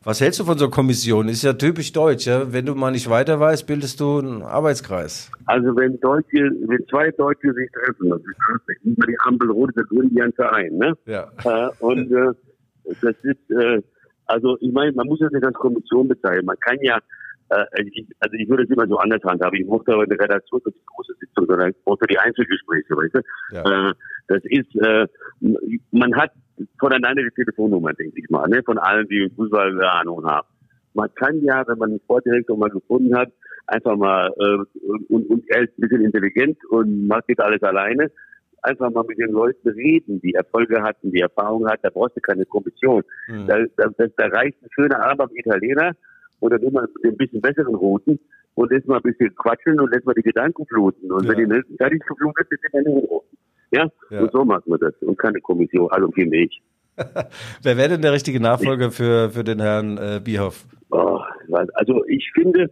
[0.05, 1.29] Was hältst du von so einer Kommission?
[1.29, 2.53] Ist ja typisch deutsch, ja?
[2.53, 5.31] Wenn du mal nicht weiter weißt, bildest du einen Arbeitskreis.
[5.47, 9.85] Also wenn Deutsche, wenn zwei Deutsche sich treffen, das ist immer die Ampel rot, dann
[9.85, 10.95] gründen die einen Verein, ne?
[11.07, 11.31] Ja.
[11.45, 12.33] Äh, und äh,
[13.01, 13.81] das ist, äh,
[14.27, 16.47] also ich meine, man muss das nicht als Kommission bezeichnen.
[16.47, 16.99] Man kann ja,
[17.51, 19.61] äh, ich, also ich würde es immer so anders handhaben.
[19.61, 23.15] Ich mochte aber eine Redaktion für die große Sitzung, sondern ich mochte die Einzelgespräche, weißt
[23.15, 23.21] du?
[23.53, 23.91] Ja.
[23.91, 23.95] Äh,
[24.27, 25.07] das ist, äh,
[25.93, 26.33] man hat
[26.79, 28.63] voneinander die Telefonnummer, denke ich mal, ne?
[28.65, 30.47] von allen, die Fußball Ahnung haben.
[30.95, 33.33] Man kann ja, wenn man einen Sportdirektor mal gefunden hat,
[33.67, 38.11] einfach mal, äh, und, und er ist ein bisschen intelligent und macht jetzt alles alleine,
[38.63, 42.21] einfach mal mit den Leuten reden, die Erfolge hatten, die Erfahrung hat, da brauchst du
[42.21, 43.03] keine Kommission.
[43.29, 43.47] Mhm.
[43.47, 45.93] Da, da, da, reicht ein schöner Abend am Italiener
[46.41, 48.19] und dann nimmt man den bisschen besseren Routen
[48.55, 51.11] und lässt mal ein bisschen quatschen und lässt mal die Gedanken fluten.
[51.11, 51.31] Und Ja.
[51.31, 53.37] wenn die Nelson fertig ist, sind wir Roten.
[53.73, 53.89] Ja?
[54.11, 54.21] Ja.
[54.21, 54.95] und so machen wir das.
[55.01, 56.63] Und keine Kommission, also finde ich.
[57.63, 60.67] Wer wäre denn der richtige Nachfolger für, für den Herrn äh, Bierhoff?
[60.91, 61.21] Oh,
[61.75, 62.65] also ich finde,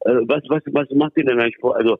[0.00, 1.76] äh, was, was, was macht ihr denn eigentlich vor?
[1.76, 1.98] Also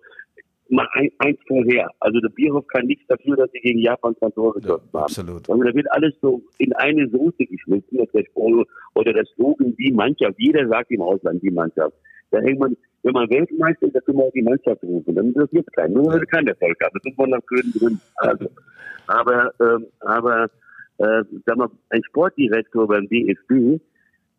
[0.70, 1.90] mal ein, eins vorher.
[2.00, 5.02] Also der Bierhoff kann nichts dafür, dass sie gegen Japan Tore geschossen haben.
[5.02, 5.50] absolut.
[5.50, 9.92] Also da wird alles so in eine Soße geschmissen, das Sport oder das Slogan die
[9.92, 10.34] Mannschaft.
[10.38, 11.94] Jeder sagt im Ausland die Mannschaft.
[12.30, 12.76] Da hängt man,
[13.08, 15.14] wenn man Weltmeister ist, dann können wir auch die Mannschaft rufen.
[15.14, 15.94] Dann interessiert es keinen.
[15.94, 16.92] Nur weil wir keinen Erfolg haben.
[17.02, 18.00] Das ist man nach schönen Gründen.
[18.16, 18.50] Also,
[19.06, 20.44] aber, ähm, aber,
[20.98, 23.80] äh, sag mal, ein Sportdirektor beim DFB,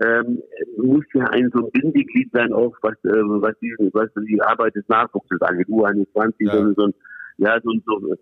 [0.06, 0.42] ähm,
[0.78, 3.10] muss ja ein so ein Bindeglied sein, auch was, äh,
[3.42, 5.68] was, die, was die Arbeit des Nachwuchses angeht.
[5.68, 6.52] U21, Ja.
[6.54, 6.94] so, so, ein-
[7.38, 8.16] ja, so, so,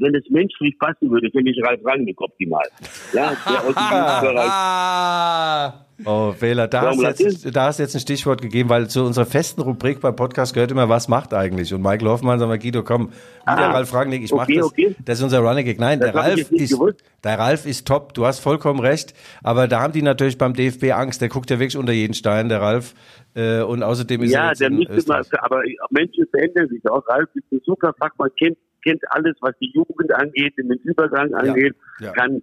[0.00, 2.64] wenn es menschlich passen würde, finde ich Ralf Rangnick optimal.
[3.12, 4.50] Ja, der aus dem Jugendbereich.
[4.50, 5.86] Ah.
[6.04, 9.04] Oh, Wähler, da hast, Warum jetzt, da hast du jetzt ein Stichwort gegeben, weil zu
[9.04, 11.72] unserer festen Rubrik beim Podcast gehört immer, was macht eigentlich?
[11.72, 13.12] Und Michael Hoffmann sagt mal, Guido, komm, wieder
[13.44, 13.70] Ah.
[13.70, 14.66] Ralf Rangnick, ich mach Okay, das.
[14.66, 14.96] okay.
[15.04, 15.78] Das ist unser Running Gag.
[15.78, 17.04] Nein, Das der Ralf, ist, gewusst.
[17.22, 20.90] der Ralf ist top, du hast vollkommen recht, aber da haben die natürlich beim DFB
[20.92, 22.94] Angst, der guckt ja wirklich unter jeden Stein, der Ralf.
[23.34, 27.06] Äh, und außerdem ist er Ja, der müsste mal, aber Menschen verändern sich auch.
[27.08, 31.74] Ralf ist ein super Fachmann, kennt, kennt alles, was die Jugend angeht, den Übergang angeht,
[32.00, 32.12] ja.
[32.12, 32.42] kann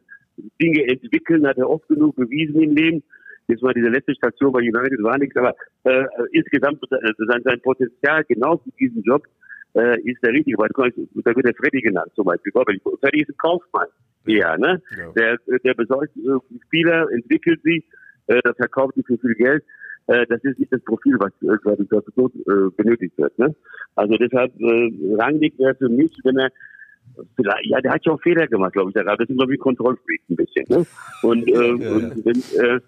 [0.61, 3.03] Dinge entwickeln, hat er oft genug bewiesen im Leben.
[3.47, 6.97] Jetzt mal diese letzte Station bei United war nichts, aber äh, insgesamt äh,
[7.27, 9.23] sein, sein Potenzial genau für diesen Job
[9.73, 10.57] äh, ist der richtige.
[10.57, 12.51] Weil, da wird der Freddy genannt zum Beispiel.
[12.53, 13.87] Freddy ist ein Kaufmann.
[14.25, 14.81] Ja, ne?
[14.95, 15.11] Ja.
[15.13, 17.83] Der, der besorgt äh, Spieler, entwickelt sie,
[18.29, 19.63] äh, das verkauft sie für viel Geld.
[20.07, 23.37] Äh, das ist nicht das Profil, was ich, dort äh, benötigt wird.
[23.37, 23.55] Ne?
[23.95, 24.53] Also deshalb
[25.17, 26.49] Rangnick wäre für mich, wenn er
[27.35, 29.17] vielleicht, ja, der hat ja auch Fehler gemacht, glaube ich, der Ralf.
[29.19, 30.65] Das ist glaube ich Kontrollfreak ein bisschen.
[30.69, 30.85] Ne?
[31.23, 32.79] Und, äh, Ja, und wenn äh,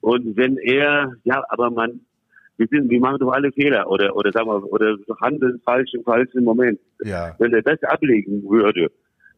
[0.00, 2.00] und wenn er, ja, aber man,
[2.56, 6.02] wir sind, wir machen doch alle Fehler oder oder sagen wir, oder handeln falsch im
[6.02, 6.80] falschen Moment.
[7.04, 7.34] Ja.
[7.38, 8.90] Wenn er das ablegen würde,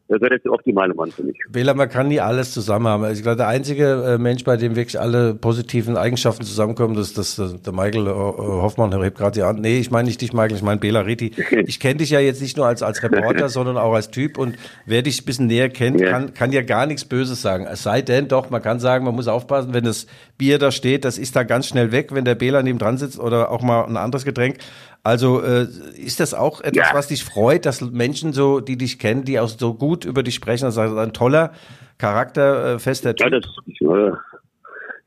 [0.07, 1.37] dann wäre das der optimale Mann für mich.
[1.49, 3.11] Wähler, man kann nie alles zusammen haben.
[3.11, 7.39] Ich glaube, der einzige äh, Mensch, bei dem wirklich alle positiven Eigenschaften zusammenkommen, das ist
[7.39, 9.61] das, der Michael äh, Hoffmann, der hebt gerade die Hand.
[9.61, 11.31] Nee, ich meine nicht dich, Michael, ich meine Bela Reti.
[11.67, 14.55] Ich kenne dich ja jetzt nicht nur als, als Reporter, sondern auch als Typ und
[14.85, 16.11] wer dich ein bisschen näher kennt, Ja.
[16.11, 17.65] kann, kann ja gar nichts Böses sagen.
[17.65, 20.05] Es sei denn, doch, man kann sagen, man muss aufpassen, wenn das
[20.37, 23.19] Bier da steht, das ist da ganz schnell weg, wenn der Bela neben dran sitzt
[23.19, 24.57] oder auch mal ein anderes Getränk.
[25.05, 26.93] Also äh, ist das auch etwas, Ja.
[26.95, 30.33] was dich freut, dass Menschen so, die dich kennen, die auch so gut über dich
[30.33, 31.53] sprechen, das ist ein toller,
[31.99, 33.43] charakterfester Ja, Typ.
[33.43, 33.45] das,
[33.81, 34.11] äh,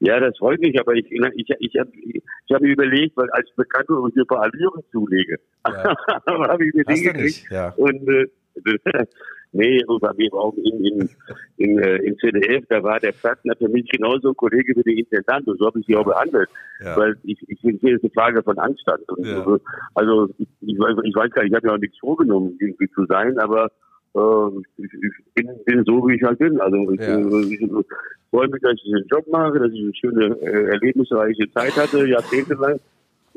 [0.00, 1.20] ja, das freut mich, aber ich, ich,
[1.58, 5.96] ich habe ich hab mir überlegt, weil als Bekannte und mir paar Allüren zulege, Ja.
[6.28, 7.46] habe ich mir Hast nicht, gekriegt.
[7.50, 7.70] ja.
[7.76, 8.26] Und äh,
[9.52, 11.11] nee, und bei mir auch in, in,
[11.56, 14.94] in, äh, im CDF, da war der Plattner für mich genauso ein Kollege wie der
[14.98, 16.48] Intendant und so habe ich sie auch behandelt.
[16.84, 16.96] Ja.
[16.96, 19.00] Weil ich, ich finde, es ist eine Frage von Anstand.
[19.18, 19.54] Ja.
[19.54, 19.58] äh,
[19.94, 22.88] Also ich, ich, weiß, ich weiß gar nicht, ich habe ja auch nichts vorgenommen, irgendwie
[22.90, 23.70] zu sein, aber
[24.14, 26.61] äh, ich, ich bin, bin so, wie ich halt bin.
[26.61, 27.18] Also ich, Ja.
[27.18, 27.70] äh, ich
[28.30, 32.06] freue mich, dass ich den Job mache, dass ich eine schöne, äh, erlebnisreiche Zeit hatte,
[32.06, 32.78] jahrzehntelang.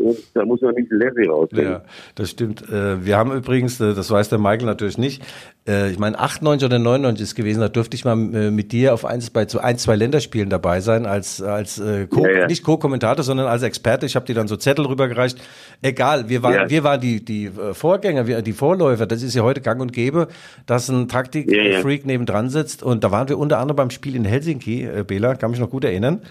[0.02, 1.72] Und da muss man nicht Larry rausnehmen.
[1.72, 1.82] Ja,
[2.16, 2.68] das stimmt.
[2.70, 5.22] Äh, Wir haben übrigens, äh, das weiß der Michael natürlich nicht,
[5.68, 9.06] äh, ich meine 98 oder 99 ist gewesen, da durfte ich mal mit dir auf
[9.06, 12.48] eins, bei ein, zwei Länderspielen dabei sein, als, als Co Ja, ja.
[12.48, 14.06] nicht Co-Kommentator, sondern als Experte.
[14.06, 15.38] Ich habe dir dann so Zettel rübergereicht.
[15.82, 16.70] Egal, wir waren, Ja.
[16.70, 19.06] wir waren die, die Vorgänger, die Vorläufer.
[19.06, 20.28] Das ist ja heute gang und gäbe,
[20.66, 21.06] dass ein Ja, ja.
[21.08, 22.82] Taktik-Freak nebendran sitzt.
[22.84, 25.84] Und da waren wir unter anderem beim Spiel in Helsinki, Bela, kann mich noch gut
[25.84, 26.22] erinnern.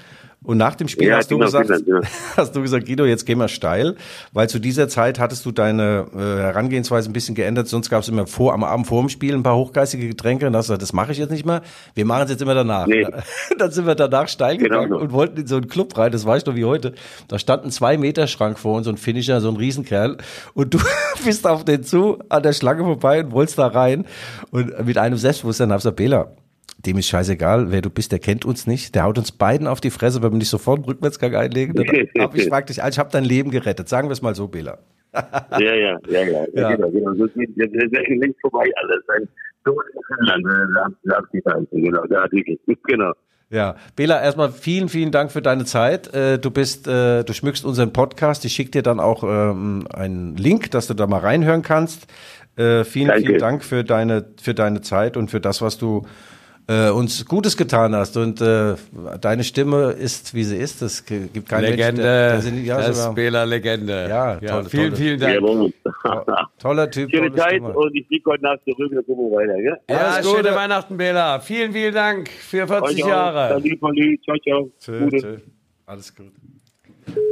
[0.42, 2.10] Und nach dem Spiel Ja, hast, du genau, gesagt, Finnland, ja.
[2.38, 3.96] hast du gesagt, Guido, jetzt gehen wir steil,
[4.32, 7.68] weil zu dieser Zeit hattest du deine äh, Herangehensweise ein bisschen geändert.
[7.68, 10.56] Sonst gab es immer vor, am Abend vor dem Spiel ein paar hochgeistige Getränke und
[10.56, 11.60] hast gesagt, das mache ich jetzt nicht mehr.
[11.94, 12.86] Wir machen es jetzt immer danach.
[12.86, 13.06] Nee.
[13.58, 14.98] Dann sind wir danach steil Genau gegangen so.
[14.98, 16.94] und wollten in so einen Club rein, das weiß ich noch wie heute.
[17.28, 20.16] Da stand ein zwei Meter Schrank vor uns, so ein Finisher, so ein Riesenkerl.
[20.54, 20.78] Und du
[21.24, 24.06] bist auf den zu, an der Schlange vorbei und wolltest da rein.
[24.50, 26.32] Und mit einem Selbstbewusstsein hast du gesagt, Bela,
[26.86, 28.94] dem ist scheißegal, wer du bist, der kennt uns nicht.
[28.94, 31.74] Der haut uns beiden auf die Fresse, wenn wir nicht sofort einen Rückwärtsgang einlegen.
[31.74, 31.86] Dann
[32.18, 33.88] hab ich praktisch, also ich habe dein Leben gerettet.
[33.88, 34.78] Sagen wir es mal so, Bela.
[35.12, 36.46] Ja, ja, ja, ja, Ja.
[36.54, 36.76] ja.
[36.76, 37.10] Genau, genau.
[37.14, 39.08] Das ist, das ist ja längst vorbei alles.
[39.08, 39.28] Ein
[39.66, 41.42] in Finnland, da habt ihr
[42.44, 42.76] genau.
[42.88, 43.12] Genau.
[43.52, 46.14] Ja, Bela, erstmal vielen, vielen Dank für deine Zeit.
[46.14, 48.44] Äh, Du bist, äh, du schmückst unseren Podcast.
[48.44, 52.06] Ich schicke dir dann auch ähm, einen Link, dass du da mal reinhören kannst.
[52.56, 53.26] Äh, Vielen, Danke.
[53.26, 56.06] vielen Dank für deine, für deine Zeit und für das, was du
[56.68, 58.16] äh, uns Gutes getan hast.
[58.16, 58.74] Und äh,
[59.20, 60.82] deine Stimme ist, wie sie ist.
[60.82, 62.02] Das g- gibt keinen Legende.
[62.02, 64.06] Mensch, der, der ja, sogar, Spieler-Legende.
[64.08, 64.96] Ja, tolle, vielen, tolle.
[64.96, 65.34] vielen Dank.
[65.34, 65.72] Jawohl.
[66.58, 67.10] toller Typ.
[67.10, 67.72] Schöne tolle Zeit Stimme.
[67.72, 69.56] und ich fliege heute Nacht zurück, dann gucken wir weiter.
[69.60, 69.76] Ja?
[69.88, 70.54] Ja, Alles schöne.
[70.54, 71.40] Weihnachten, Bela.
[71.40, 73.08] Vielen, vielen Dank für 40 Euch auch.
[73.08, 73.62] Jahre.
[74.24, 74.70] Ciao, ciao.
[74.78, 75.36] Tschö, tschö.
[75.86, 76.32] Alles gut.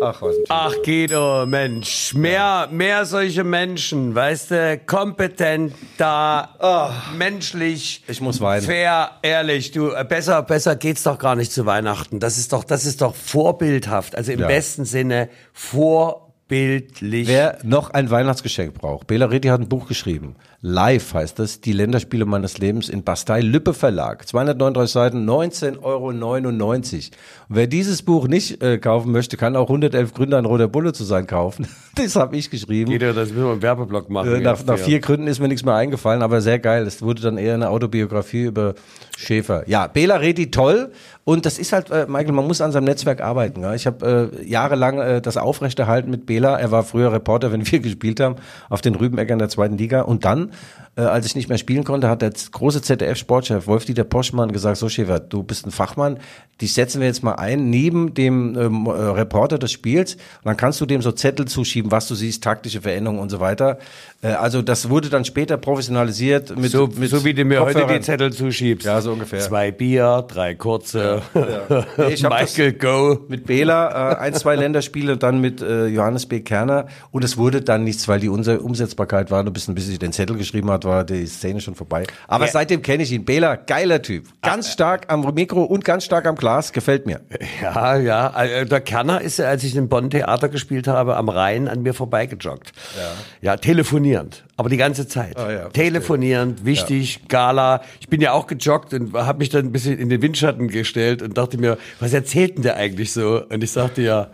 [0.03, 0.47] Ach, was ein Typ.
[0.51, 8.65] Ach, Guido, Mensch, mehr, mehr solche Menschen, weißt du, kompetent, da, menschlich, Ich muss weinen.
[8.65, 12.21] fair, ehrlich, du, äh, besser, besser geht's doch gar nicht zu Weihnachten.
[12.21, 14.47] Das ist doch, das ist doch vorbildhaft, also im Ja.
[14.47, 17.29] besten Sinne vorbildlich.
[17.29, 20.37] Wer noch ein Weihnachtsgeschenk braucht, Bela Reti hat ein Buch geschrieben.
[20.61, 24.27] Live heißt das, die Länderspiele meines Lebens in Bastei Lübbe Verlag.
[24.27, 26.09] 239 Seiten, 19,99 Euro.
[26.09, 27.11] Und
[27.49, 31.05] wer dieses Buch nicht äh, kaufen möchte, kann auch 111 Gründe, ein roter Bulle zu
[31.05, 31.69] sein kaufen.
[31.99, 32.93] Das habe ich geschrieben.
[32.93, 34.33] Guido, das müssen wir im Werbeblock machen.
[34.33, 36.87] Äh, nach, nach vier Gründen ist mir nichts mehr eingefallen, aber sehr geil.
[36.87, 38.77] Es wurde dann eher eine Autobiografie über
[39.17, 39.69] Schäfer.
[39.69, 40.93] Ja, Bela Reti toll.
[41.25, 43.61] Und das ist halt, äh, Michael, man muss an seinem Netzwerk arbeiten.
[43.61, 43.75] Ja?
[43.75, 46.57] Ich habe äh, jahrelang äh, das aufrechterhalten mit Bela.
[46.57, 48.37] Er war früher Reporter, wenn wir gespielt haben,
[48.71, 50.03] auf den Rübeneckern der zweiten Liga.
[50.03, 50.48] Und dann,
[50.97, 54.89] äh, als ich nicht mehr spielen konnte, hat der große ZDF-Sportchef Wolf-Dieter Poschmann gesagt, so
[54.89, 56.19] Schäfer, du bist ein Fachmann,
[56.61, 60.15] dich setzen wir jetzt mal ein, neben dem ähm, äh, Reporter des Spiels.
[60.15, 63.39] Und dann kannst du dem so Zettel zuschieben, was du siehst, taktische Veränderungen und so
[63.39, 63.79] weiter.
[64.23, 67.75] Äh, also das wurde dann später professionalisiert mit, So, mit so wie du mir heute
[67.75, 68.03] die Kopfhörern.
[68.03, 68.87] Zettel zuschiebst.
[68.87, 69.39] Ja, so ungefähr.
[69.41, 71.23] Zwei Bier, drei kurze.
[71.97, 73.21] Nee, ich Michael Go.
[73.29, 76.41] mit Bela, äh, ein, zwei Länderspiele und dann mit äh, Johannes B.
[76.41, 76.87] Kerner.
[77.11, 79.43] Und es wurde dann nichts, weil die Umsetzbarkeit war.
[79.43, 82.05] Nur bis, bis ich den Zettel geschrieben hat, war die Szene schon vorbei.
[82.27, 82.53] Aber Ja.
[82.53, 83.25] seitdem kenne ich ihn.
[83.25, 84.27] Bela, geiler Typ.
[84.43, 86.73] Ganz stark am Mikro und ganz stark am Glas.
[86.73, 87.21] Gefällt mir.
[87.63, 88.43] Ja, ja.
[88.45, 91.93] äh, Der Kerner ist, als ich in Bonn Theater gespielt habe, am Rhein an mir
[91.95, 92.73] vorbeigejoggt.
[92.97, 93.11] Ja.
[93.53, 94.45] ja, telefonierend.
[94.57, 95.37] Aber die ganze Zeit.
[95.37, 97.83] Ah, ja, telefonierend, wichtig, Gala.
[98.01, 101.23] Ich bin ja auch gejoggt und habe mich dann ein bisschen in den Windschatten gestellt
[101.23, 103.43] und dachte mir, was erzählt denn der eigentlich so?
[103.49, 104.31] Und ich sagte ja,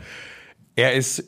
[0.77, 1.25] er ist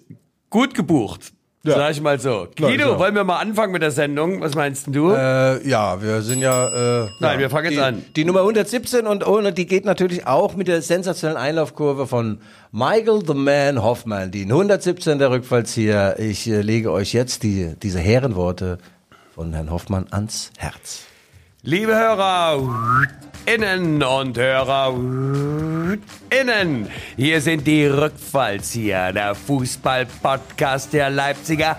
[0.50, 1.32] gut gebucht.
[1.74, 2.48] Sag ich mal so.
[2.56, 2.98] Guido, so.
[2.98, 4.40] wollen wir mal anfangen mit der Sendung?
[4.40, 5.10] Was meinst du?
[5.10, 7.04] Äh, ja, wir sind ja.
[7.04, 8.04] Äh, Nein, ja, wir fangen jetzt die, an.
[8.14, 12.38] Die Nummer 117 und ohne, die geht natürlich auch mit der sensationellen Einlaufkurve von
[12.72, 14.30] Michael the Man Hoffman.
[14.30, 16.18] Die 117 der Rückfallzieher.
[16.18, 18.78] Ich äh, lege euch jetzt die, diese Herrenworte
[19.34, 21.06] von Herrn Hoffmann ans Herz.
[21.62, 22.62] Liebe Hörer,
[23.46, 24.94] innen und Hörer,
[26.30, 31.76] innen, hier sind die Rückfallzieher, der Fußball-Podcast der Leipziger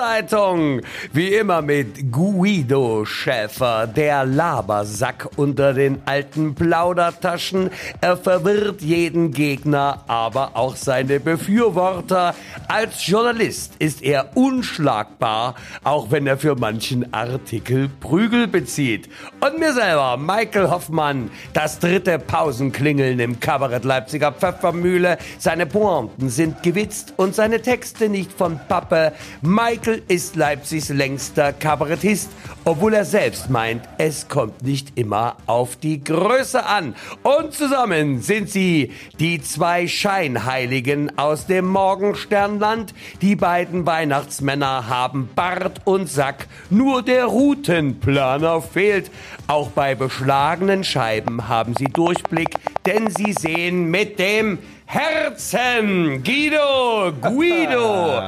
[0.00, 0.80] Volkszeitung.
[1.12, 7.70] Wie immer mit Guido Schäfer, der Labersack unter den alten Plaudertaschen.
[8.00, 12.34] Er verwirrt jeden Gegner, aber auch seine Befürworter.
[12.68, 19.10] Als Journalist ist er unschlagbar, auch wenn er für manchen Artikel Prügel bezieht.
[19.40, 25.18] Und mir selber, Michael Hoffmann, das dritte Pausenklingeln im Kabarett Leipziger Pfeffermühle.
[25.38, 29.12] Seine Pointen sind gewitzt und seine Texte nicht von Pappe.
[29.42, 32.30] Michael ist Leipzigs längster Kabarettist,
[32.64, 36.94] obwohl er selbst meint, es kommt nicht immer auf die Größe an.
[37.22, 42.94] Und zusammen sind sie die zwei Scheinheiligen aus dem Morgensternland.
[43.22, 49.10] Die beiden Weihnachtsmänner haben Bart und Sack, nur der Routenplaner fehlt.
[49.46, 52.50] Auch bei beschlagenen Scheiben haben sie Durchblick,
[52.86, 54.58] denn sie sehen mit dem
[54.92, 56.24] Herzen.
[56.24, 58.20] Guido, Guido.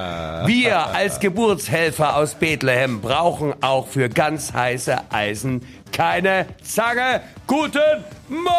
[0.46, 7.20] Wir als Geburtshelfer aus Bethlehem brauchen auch für ganz heiße Eisen keine Zange.
[7.48, 8.52] Guten Morgen!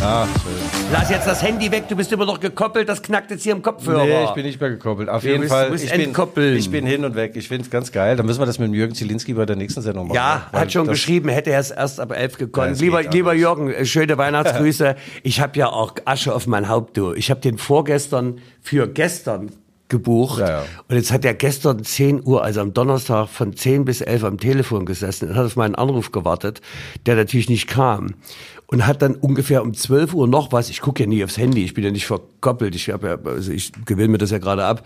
[0.00, 0.65] Ach, schön.
[0.92, 3.60] Lass jetzt das Handy weg, du bist immer noch gekoppelt, das knackt jetzt hier im
[3.60, 4.04] Kopfhörer.
[4.04, 5.08] Nee, ich bin nicht mehr gekoppelt.
[5.08, 5.74] Auf Du jeden bist- Fall.
[5.74, 6.56] ich, bin, entkoppeln.
[6.56, 7.32] ich bin hin und weg.
[7.34, 8.16] Ich finde es ganz geil.
[8.16, 10.14] Dann müssen wir das mit Jürgen Zielinski bei der nächsten Sendung machen.
[10.16, 12.72] Ja, Weil hat schon geschrieben, hätte er es erst ab elf Ja, gekonnt.
[12.72, 13.40] es lieber, lieber anders.
[13.40, 14.94] Jürgen, äh, schöne Weihnachtsgrüße.
[15.24, 17.12] ich habe ja auch Asche auf mein Haupt, du.
[17.14, 19.50] Ich habe den vorgestern für gestern
[19.88, 20.40] gebucht.
[20.40, 20.62] Ja, ja.
[20.88, 24.38] Und jetzt hat er gestern 10 Uhr, also am Donnerstag von 10 bis 11 am
[24.38, 26.60] Telefon gesessen und hat auf meinen Anruf gewartet,
[27.06, 28.14] der natürlich nicht kam.
[28.68, 31.62] Und hat dann ungefähr um 12 Uhr noch was, ich gucke ja nie aufs Handy,
[31.64, 34.64] ich bin ja nicht verkoppelt, ich, hab ja, also ich gewinne mir das ja gerade
[34.64, 34.84] ab.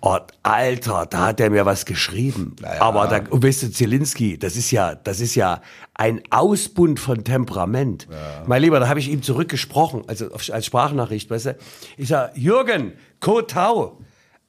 [0.00, 2.54] Oh, Alter, da hat er mir was geschrieben.
[2.78, 5.60] Aber da, und weißt du, Zielinski, das ist ja, das ist ja
[5.94, 8.06] ein Ausbund von Temperament.
[8.46, 11.56] Mein Lieber, da habe ich ihm zurückgesprochen, also als Sprachnachricht, weißt du.
[11.96, 13.98] Ich sag, Jürgen, Kotau,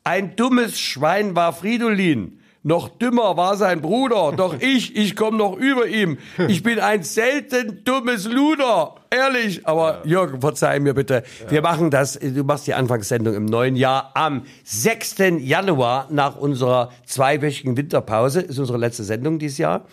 [0.03, 2.39] ein dummes Schwein war Fridolin.
[2.67, 4.33] Noch dümmer war sein Bruder.
[4.35, 6.17] Doch ich, ich komme noch über ihm.
[6.49, 8.95] Ich bin ein selten dummes Luder.
[9.09, 9.65] Ehrlich.
[9.65, 11.23] Aber Jürgen, verzeih mir bitte.
[11.47, 15.15] Wir machen das, du machst die Anfangssendung im neuen Jahr am 6.
[15.39, 18.41] Januar nach unserer zweiwöchigen Winterpause.
[18.41, 19.85] Ist unsere letzte Sendung dieses Jahr.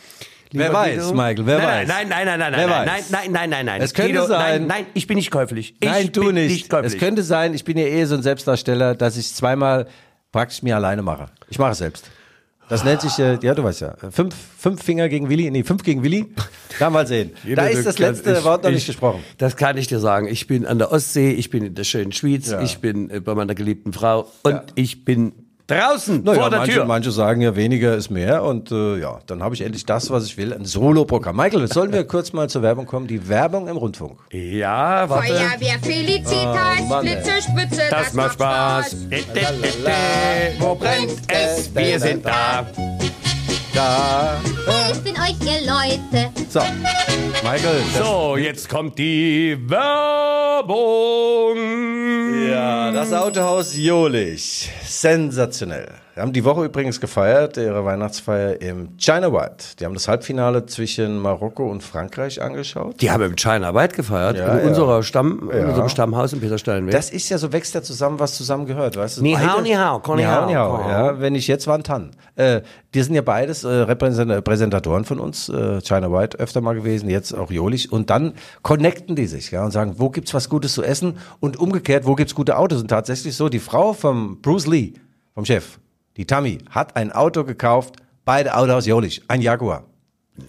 [0.51, 1.13] Wer weiß.
[1.13, 1.89] Michael, wer nein, weiß.
[1.89, 3.11] Nein, nein, nein, nein, nein, nein, weiß.
[3.11, 3.83] nein, nein, nein, nein.
[3.83, 5.77] Es könnte Guido, sein- Nein, nein, ich bin nicht käuflich.
[5.79, 6.51] Ich Nein, du nicht.
[6.51, 6.95] nicht käuflich.
[6.95, 9.87] es könnte sein, ich bin ja eh so ein Selbstdarsteller, dass ich zweimal
[10.33, 11.27] praktisch mir alleine mache.
[11.51, 12.11] Ich mache es selbst.
[12.69, 15.83] Das nennt sich, äh, ja, du weißt ja, fünf, fünf Finger gegen Willi, nee, fünf
[15.83, 16.27] gegen Willi.
[16.79, 17.33] Da mal sehen.
[17.55, 19.23] da ist das letzte Ich- Wort noch ich- nicht gesprochen.
[19.39, 20.27] Das kann ich dir sagen.
[20.29, 22.63] Ich bin an der Ostsee, ich bin in der schönen Schweiz, Ja.
[22.63, 25.33] ich bin äh, bei meiner geliebten Frau und ich bin
[25.67, 26.85] draußen Naja, vor der manche, Tür.
[26.85, 30.27] manche sagen ja, weniger ist mehr und äh, ja, dann habe ich endlich das, was
[30.27, 31.37] ich will, ein Solo-Programm.
[31.37, 33.07] Michael, sollen wir kurz mal zur Werbung kommen?
[33.07, 34.19] Die Werbung im Rundfunk.
[34.31, 35.29] Ja, warte.
[35.29, 37.05] Feuerwehr Felicitas, Oh, Mann.
[37.05, 38.97] Blitze, Spitze, Das macht Spaß.
[40.59, 41.75] Wo brennt es?
[41.75, 42.67] Wir sind da.
[43.75, 44.41] Da.
[44.67, 46.31] Helfen euch, ihr Leute.
[46.49, 46.61] So,
[47.43, 47.83] Michael.
[47.93, 50.75] das- So, jetzt kommt die Werbung.
[52.55, 54.71] Ja, das Autohaus Jolich.
[54.85, 55.89] Sensationell.
[56.15, 59.75] Wir haben die Woche übrigens gefeiert, ihre Weihnachtsfeier im China White.
[59.81, 63.01] Die haben das Halbfinale zwischen Marokko und Frankreich angeschaut.
[63.01, 64.69] Die haben im China weit gefeiert, Ja, in ja.
[64.69, 65.69] unserer Stamm, in Ja.
[65.71, 66.93] unserem Stammhaus in Petersteinweg.
[66.93, 69.23] Das ist ja so wächst ja zusammen, was zusammen gehört, weißt du?
[69.23, 71.19] Ni hao, ni hao, ni hao, ni hao, ja.
[71.19, 72.13] Wenn ich jetzt war, dann.
[72.37, 72.61] Äh,
[72.95, 77.11] die sind ja beides äh, Repräsent- Präsentatoren von uns, äh, China White öfter mal gewesen,
[77.11, 77.91] jetzt auch Jolich.
[77.91, 81.19] Und dann connecten die sich, ja, und sagen, wo gibt's was Gutes zu essen?
[81.41, 82.81] Und umgekehrt, wo gibt's gute Autos?
[82.83, 84.93] Und tatsächlich so, die Frau vom Bruce Lee,
[85.35, 85.81] vom Chef,
[86.17, 89.85] die Tammy, hat ein Auto gekauft, beide Autohaus Jolich, ein Jaguar.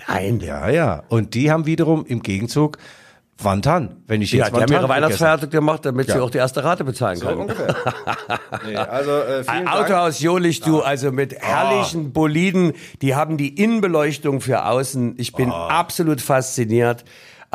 [0.07, 0.39] Nein.
[0.39, 1.03] Ja, ja.
[1.09, 2.77] Und die haben wiederum im Gegenzug
[3.37, 3.97] Wantan.
[4.07, 6.21] Wenn ich Ja, jetzt die haben ihre Weihnachtsfeier gemacht, damit sie Ja.
[6.21, 7.41] auch die erste Rate bezahlen So können.
[7.41, 7.75] ungefähr.
[8.65, 9.77] nee, also äh, vielen Ein Dank.
[9.77, 15.15] Autohaus Jolich, du, also mit herrlichen Boliden, die haben die Innenbeleuchtung für außen.
[15.17, 17.03] Ich bin absolut fasziniert.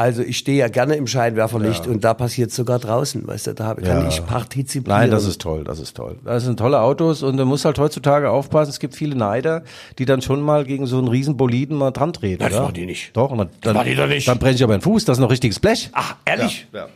[0.00, 3.74] Also ich stehe ja gerne im Scheinwerferlicht und da passiert sogar draußen, weißt du, da
[3.74, 4.08] kann Ja.
[4.08, 4.98] ich partizipieren.
[4.98, 6.16] Nein, das ist toll, das ist toll.
[6.24, 8.70] Das sind tolle Autos und du musst halt heutzutage aufpassen.
[8.70, 9.62] Es gibt viele Neider,
[9.98, 12.42] die dann schon mal gegen so einen riesen Boliden mal dran treten.
[12.42, 12.62] Das oder?
[12.62, 13.14] machen die nicht.
[13.14, 14.26] Doch, und dann, dann, machen die doch nicht.
[14.26, 15.04] dann brenne ich aber den Fuß.
[15.04, 15.90] Das ist noch richtiges Blech.
[15.92, 16.66] Ach, ehrlich?
[16.72, 16.88] Ja,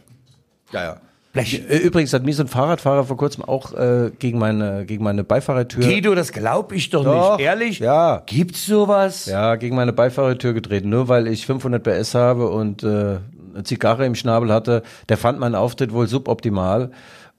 [0.73, 0.97] ja, ja.
[1.35, 1.63] Blech.
[1.69, 5.25] Äh, Übrigens hat mir so ein Fahrradfahrer vor kurzem auch äh, gegen meine gegen meine
[5.25, 7.45] Beifahrertür Guido, das glaub ich doch, Doch, nicht.
[7.45, 7.79] Ehrlich?
[7.81, 8.23] ja.
[8.25, 9.27] Gibt's sowas?
[9.27, 13.19] Ja, gegen meine Beifahrertür getreten, nur weil ich 500 PS habe und äh,
[13.55, 14.83] eine Zigarre im Schnabel hatte.
[15.09, 16.91] Der fand meinen Auftritt wohl suboptimal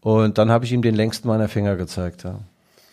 [0.01, 2.23] und dann habe ich ihm den längsten meiner Finger gezeigt.
[2.23, 2.39] Ja.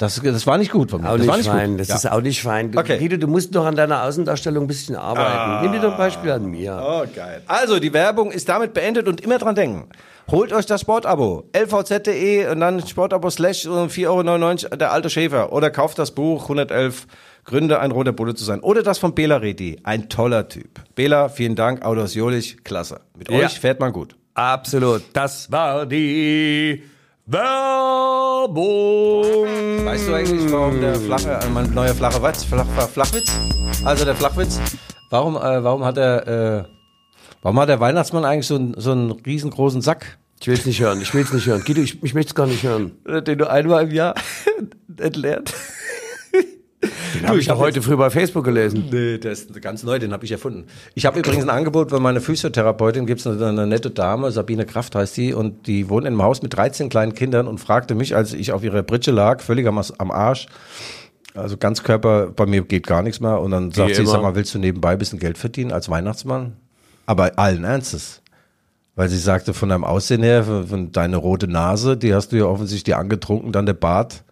[0.03, 1.11] Das, das war nicht gut von mir.
[1.11, 1.81] Auch das war nicht fein, gut.
[1.81, 1.95] das ja.
[1.95, 2.77] ist auch nicht fein.
[2.77, 2.99] Okay.
[2.99, 5.63] Guido, du musst noch an deiner Außendarstellung ein bisschen arbeiten.
[5.63, 6.83] Nimm dir doch ein Beispiel an mir.
[6.85, 7.43] Oh, geil.
[7.47, 9.85] Also, die Werbung ist damit beendet und immer dran denken.
[10.29, 11.45] Holt euch das Sportabo.
[11.53, 15.53] lvz.de und dann Sportabo slash 4,99 Euro der alte Schäfer.
[15.53, 17.07] Oder kauft das Buch 111
[17.45, 18.59] Gründe, ein roter Bulle zu sein.
[18.59, 19.79] Oder das von Bela Reti.
[19.85, 20.81] Ein toller Typ.
[20.97, 21.85] Bela, vielen Dank.
[21.85, 23.03] Autos Jolich, klasse.
[23.17, 23.39] Mit Ja.
[23.47, 24.17] euch fährt man gut.
[24.35, 25.03] Absolut.
[25.13, 26.83] Das war die
[27.27, 28.65] Werbung.
[29.87, 33.31] Weißt du eigentlich, warum der flache, äh, mein neuer flache Witz, Flach, Flach, Flachwitz?
[33.85, 34.59] Also der Flachwitz.
[35.09, 36.65] Warum, äh, warum hat er, äh,
[37.43, 40.19] warum hat der Weihnachtsmann eigentlich so, einen so einen riesengroßen Sack?
[40.41, 41.63] Ich will's nicht hören, ich will's nicht hören.
[41.65, 42.91] Guido, ich, ich möchte es gar nicht hören.
[43.07, 44.17] Den du einmal im Jahr
[44.99, 45.55] entleert.
[47.23, 48.89] Den habe ich doch heute früh bei Facebook gelesen.
[48.91, 50.65] Nee, der ist ganz neu, den habe ich erfunden.
[50.95, 54.97] Ich habe übrigens ein Angebot, weil meine Physiotherapeutin gibt's eine, eine nette Dame, Sabine Kraft
[54.97, 58.17] heißt die, und die wohnt in einem Haus mit 13 kleinen Kindern und fragte mich,
[58.17, 60.49] als ich auf ihrer Britsche lag, völlig am, am Arsch,
[61.35, 63.41] also ganz Körper, bei mir geht gar nichts mehr.
[63.41, 64.11] Und dann sagt sie, immer.
[64.11, 66.57] sag mal, willst du nebenbei ein bisschen Geld verdienen als Weihnachtsmann?
[67.07, 68.21] Aber allen Ernstes.
[68.95, 72.37] Weil sie sagte, von deinem Aussehen her, von, von deine rote Nase, die hast du
[72.37, 74.25] ja offensichtlich angetrunken, dann der Bart.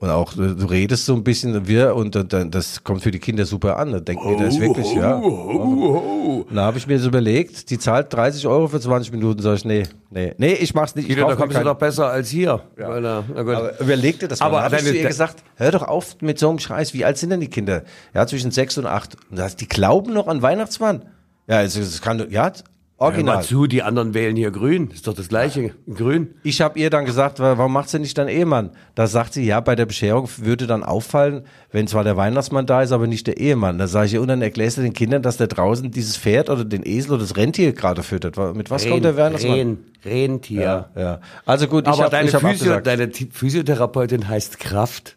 [0.00, 3.18] Und auch du redest so ein bisschen, wir, und äh, dann- das kommt für die
[3.18, 3.90] Kinder super an.
[3.90, 5.14] Da denken wir, das ist wirklich, ja.
[5.16, 9.56] Und Da habe ich mir so überlegt, die zahlt 30 Euro für 20 Minuten, sag
[9.56, 11.08] ich, nee, nee, nee, ich mach's nicht.
[11.08, 12.60] Ich Wieder, da kommst du doch besser als hier.
[12.76, 13.54] Weil, äh, na gut.
[13.54, 14.46] aber überleg dir das mal.
[14.46, 16.94] Aber Aber hab ich zu ihr gesagt, hör doch auf mit so einem Scheiß.
[16.94, 17.82] Wie alt sind denn die Kinder?
[18.14, 19.16] Ja, zwischen sechs und acht.
[19.30, 21.02] Und das, die glauben noch an Weihnachtsmann.
[21.48, 22.52] Ja, es, es kann, ja,
[23.00, 23.36] Hör original.
[23.36, 24.90] mal zu, die anderen wählen hier grün.
[24.92, 25.70] Ist doch das gleiche.
[25.92, 26.34] Grün.
[26.42, 28.70] Ich habe ihr dann gesagt, wa- warum macht sie nicht dein Ehemann?
[28.96, 32.82] Da sagt sie, ja, bei der Bescherung würde dann auffallen, wenn zwar der Weihnachtsmann da
[32.82, 33.78] ist, aber nicht der Ehemann.
[33.78, 36.64] Da sage ich, und dann erklärst du den Kindern, dass der draußen dieses Pferd oder
[36.64, 38.36] den Esel oder das Rentier gerade füttert.
[38.56, 39.54] Mit was kommt der Weihnachtsmann?
[39.56, 40.60] Ren, Rentier.
[40.60, 41.20] Ja, ja.
[41.46, 45.16] Also gut, ich Aber habe deine, ich hab Physio, deine Physiotherapeutin heißt Kraft.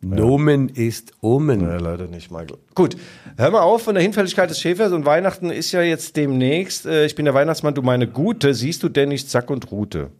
[0.00, 1.60] Nomen ist Omen.
[1.60, 2.58] Ja, leider nicht, Michael.
[2.74, 2.96] Gut,
[3.36, 6.86] hör mal auf von der Hinfälligkeit des Schäfers und Weihnachten ist ja jetzt demnächst.
[6.86, 8.54] Äh, ich bin der Weihnachtsmann, du meine Gute.
[8.54, 10.10] Siehst du denn nicht Zack und Rute?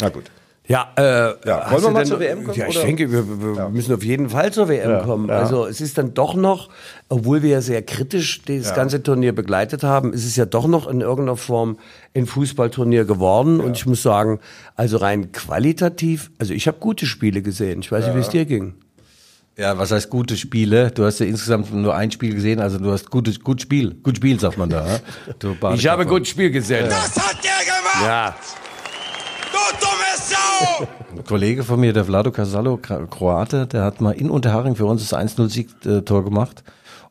[0.00, 0.24] Na gut.
[0.68, 1.02] Ja, äh,
[1.48, 2.84] Ja, wollen wir mal denn- zur WM kommen, Ja, ich oder?
[2.86, 5.30] denke, wir, wir wir müssen auf jeden Fall zur WM kommen.
[5.30, 6.68] Also es ist dann doch noch,
[7.08, 10.86] obwohl wir ja sehr kritisch das ganze Turnier begleitet haben, ist es ja doch noch
[10.86, 11.78] in irgendeiner Form
[12.14, 13.60] ein Fußballturnier geworden.
[13.60, 14.40] Und ich muss sagen,
[14.76, 17.80] also rein qualitativ, also ich habe gute Spiele gesehen.
[17.80, 18.74] Ich weiß nicht, wie es dir ging.
[19.56, 20.90] Ja, was heißt gute Spiele?
[20.92, 23.94] Du hast ja insgesamt nur ein Spiel gesehen, also du hast gutes gut Spiel.
[24.04, 24.86] Gut Spiel, sagt man da.
[24.86, 24.98] ja?
[25.40, 26.86] Du Ich habe gutes Spiel gesehen.
[26.90, 28.02] Was hat der gemacht?
[28.04, 28.36] Ja.
[31.16, 34.86] Ein Kollege von mir, der Vlado Casalo, Kro- Kroate, der hat mal in Unterhaching für
[34.86, 36.62] uns das 1-0-Sieg-Tor gemacht.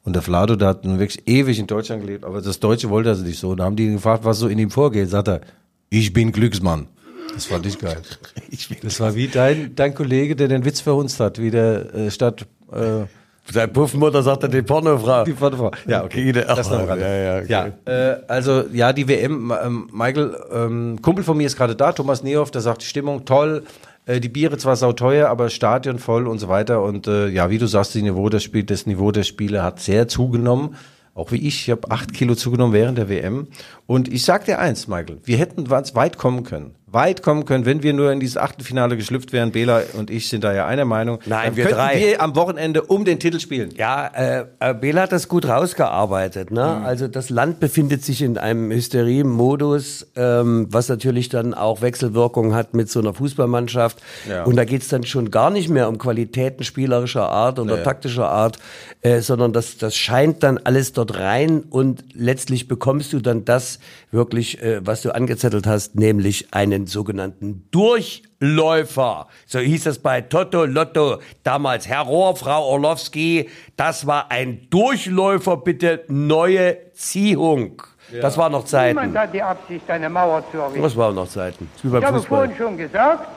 [0.03, 3.09] Und der Vlado, der hat nun wirklich ewig in Deutschland gelebt, aber das Deutsche wollte
[3.09, 3.49] er nicht so.
[3.49, 5.09] Und da haben die ihn gefragt, was so in ihm vorgeht.
[5.09, 5.41] Sagt er,
[5.89, 6.87] ich bin Glücksmann.
[7.33, 8.01] Das fand ich geil.
[8.81, 12.45] Das war wie dein, dein Kollege, der den Witz verhunzt hat, wie der äh, Stadt...
[12.71, 13.03] Äh,
[13.51, 15.23] Seine Puffmutter sagte die Pornofrau.
[15.23, 15.71] Die Vaterfrau.
[15.87, 16.31] Ja, okay.
[16.31, 16.87] Das noch.
[16.87, 17.47] Ja, ja, okay.
[17.47, 21.91] ja äh, also ja, die WM, ähm, Michael, ähm, Kumpel von mir ist gerade da,
[21.93, 23.63] Thomas Nehoff, der sagt, die Stimmung toll,
[24.05, 26.81] äh, die Biere zwar sauteuer, aber Stadion voll und so weiter.
[26.81, 29.79] Und äh, ja, wie du sagst, die Niveau des Spiel, das Niveau der Spiele hat
[29.79, 30.75] sehr zugenommen.
[31.13, 33.47] Auch wie ich, ich habe acht Kilo zugenommen während der WM.
[33.87, 36.75] Und ich sag dir eins, Michael, wir hätten ganz weit kommen können.
[36.89, 39.51] Weit kommen können, wenn wir nur in dieses Achtelfinale geschlüpft wären.
[39.51, 41.19] Bela und ich sind da ja einer Meinung.
[41.25, 41.99] Nein, Dann wir könnten drei.
[41.99, 43.71] wir am Wochenende um den Titel spielen.
[43.75, 46.49] Ja, äh, äh, Bela hat das gut rausgearbeitet.
[46.49, 46.77] Ne?
[46.79, 46.85] Mhm.
[46.85, 52.73] Also das Land befindet sich in einem Hysterie-Modus, ähm, was natürlich dann auch Wechselwirkungen hat
[52.73, 53.97] mit so einer Fußballmannschaft.
[54.29, 54.45] Ja.
[54.45, 58.59] Und da geht's dann schon gar nicht mehr um Qualitäten spielerischer Art oder taktischer Art,
[59.01, 63.79] äh, sondern das, das scheint dann alles dort rein und letztlich bekommst du dann das
[64.11, 69.27] wirklich, äh, was du angezettelt hast, nämlich einen sogenannten Durchläufer.
[69.45, 71.87] So hieß das bei Toto Lotto damals.
[71.87, 77.81] Herr Rohr, Frau Orlowski, das war ein Durchläufer, bitte neue Ziehung.
[78.21, 78.97] Das war noch Zeiten.
[78.99, 80.81] Niemand hat die Absicht, eine Mauer zu errichten.
[80.81, 81.69] Das war noch Zeiten.
[81.73, 82.37] Das ist wie beim Ich habe Fußball.
[82.47, 83.27] vorhin schon gesagt,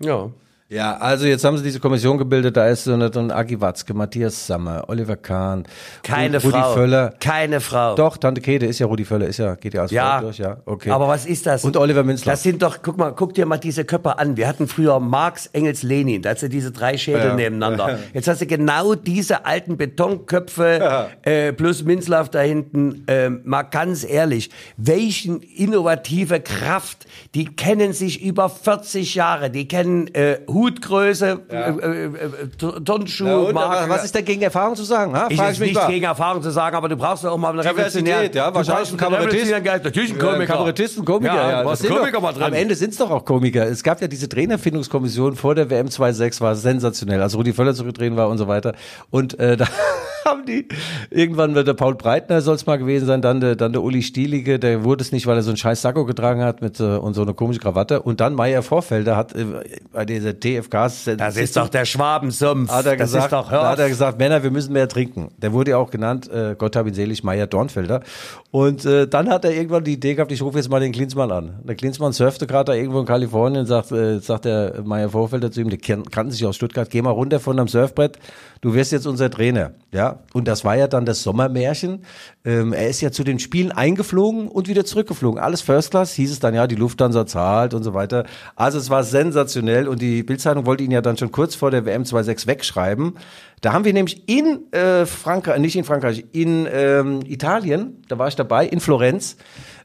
[0.00, 0.28] Ja.
[0.70, 3.60] Ja, also jetzt haben sie diese Kommission gebildet, da ist so eine, so ein Agi
[3.60, 5.64] Watzke, Matthias Sammer, Oliver Kahn,
[6.02, 6.72] Keine Rudi Frau.
[6.72, 7.12] Völler.
[7.20, 7.94] Keine Frau.
[7.94, 10.38] Doch, Tante Kete ist ja Rudi Völler, ist ja, geht ja als Ja, Frau durch,
[10.38, 10.90] ja, okay.
[10.90, 11.64] aber was ist das?
[11.64, 12.32] Und Oliver Minzler.
[12.32, 14.38] Das sind doch, guck mal, guck dir mal diese Köpfe an.
[14.38, 16.22] Wir hatten früher Marx, Engels, Lenin.
[16.22, 17.34] Da hast du diese drei Schädel Ja.
[17.34, 17.98] nebeneinander.
[18.14, 23.04] Jetzt hast du genau diese alten Betonköpfe äh, plus Minzlaff da hinten.
[23.06, 24.48] Ähm, mal ganz ehrlich,
[24.78, 29.50] welchen innovative Kraft, die kennen sich über 40 Jahre.
[29.50, 32.10] Die kennen äh, Hutgröße, äh, äh, äh,
[33.18, 33.90] Ja, und, Marke.
[33.90, 35.14] was ist dagegen Erfahrung zu sagen?
[35.14, 35.26] Ha?
[35.28, 35.88] Ich ist nicht mal.
[35.88, 38.32] gegen Erfahrung zu sagen, aber du brauchst ja auch mal einen Diversität, revolutionären.
[38.32, 39.50] ja, wahrscheinlich ein Kabarettist.
[39.84, 40.52] Natürlich ein Ja, Komiker.
[40.52, 41.62] Kabarettisten, Komiker, ja.
[41.64, 42.42] ja sind Komiker doch, mal drin.
[42.44, 43.66] Am Ende sind es doch auch Komiker.
[43.66, 48.16] Es gab ja diese Trainerfindungskommission vor der WM 2.6, war sensationell, als Rudi Völler zurückgetreten
[48.16, 48.74] war und so weiter.
[49.10, 49.66] Und äh, da
[50.24, 50.68] haben die,
[51.10, 54.02] irgendwann wird der Paul Breitner soll es mal gewesen sein, dann der, dann der Uli
[54.02, 56.84] Stielige, der wurde es nicht, weil er so einen scheiß Sakko getragen hat mit äh,
[56.84, 58.00] und so eine komische Krawatte.
[58.02, 59.44] Und dann Meier Vorfelder hat äh,
[59.92, 61.10] bei dieser TFKs...
[61.16, 62.70] Das ist doch der Schwabensumpf.
[62.70, 64.88] hat er das gesagt, ist doch, da hör hat er gesagt, Männer, wir müssen mehr
[64.88, 65.28] trinken.
[65.38, 68.00] Der wurde ja auch genannt, äh, Gott hab ihn selig, Meier Dornfelder.
[68.50, 71.30] Und äh, dann hat er irgendwann die Idee gehabt, ich rufe jetzt mal den Klinsmann
[71.32, 71.60] an.
[71.64, 75.60] Der Klinsmann surfte gerade da irgendwo in Kalifornien, sagt, äh, sagt der Meier Vorfelder zu
[75.60, 78.18] ihm, der kan- kannte sich aus Stuttgart, geh mal runter von deinem Surfbrett,
[78.60, 79.72] du wirst jetzt unser Trainer.
[79.92, 82.02] Ja, und das war ja dann das Sommermärchen.
[82.44, 85.40] Ähm, er ist ja zu den Spielen eingeflogen und wieder zurückgeflogen.
[85.40, 88.24] Alles First Class, hieß es dann, ja, die Lufthansa zahlt und so weiter.
[88.56, 91.86] Also es war sensationell und die Bildzeitung wollte ihn ja dann schon kurz vor der
[91.86, 93.14] WM 26 wegschreiben.
[93.60, 98.26] Da haben wir nämlich in äh, Frankreich, nicht in Frankreich, in ähm, Italien, da war
[98.26, 99.36] ich dabei, in Florenz,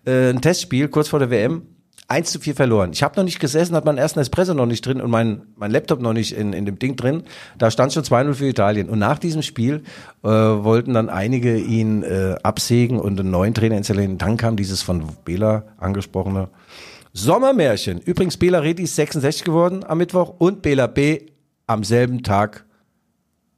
[0.05, 1.67] äh, ein Testspiel kurz vor der WM.
[2.07, 2.89] 1 zu 4 verloren.
[2.91, 5.69] Ich habe noch nicht gesessen, hat meinen ersten Espresso noch nicht drin und mein, mein
[5.69, 7.21] Laptop noch nicht in, in dem Ding drin.
[7.59, 8.89] Da stand schon 2-0 für Italien.
[8.89, 9.83] Und nach diesem Spiel
[10.23, 14.17] äh, wollten dann einige ihn äh, absägen und einen neuen Trainer installieren.
[14.17, 16.49] Dann kam dieses von Bela angesprochene
[17.13, 17.99] Sommermärchen.
[18.01, 21.27] Übrigens, Bela Reti ist 66 geworden am Mittwoch und Bela B
[21.67, 22.65] am selben Tag,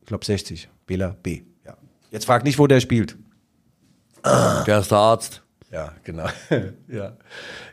[0.01, 1.41] ich glaube 60, Bela B.
[1.65, 1.77] Ja.
[2.11, 3.17] Jetzt frag nicht, wo der spielt.
[4.23, 5.41] Der ist der Arzt.
[5.71, 6.25] Ja, genau.
[6.89, 7.13] ja.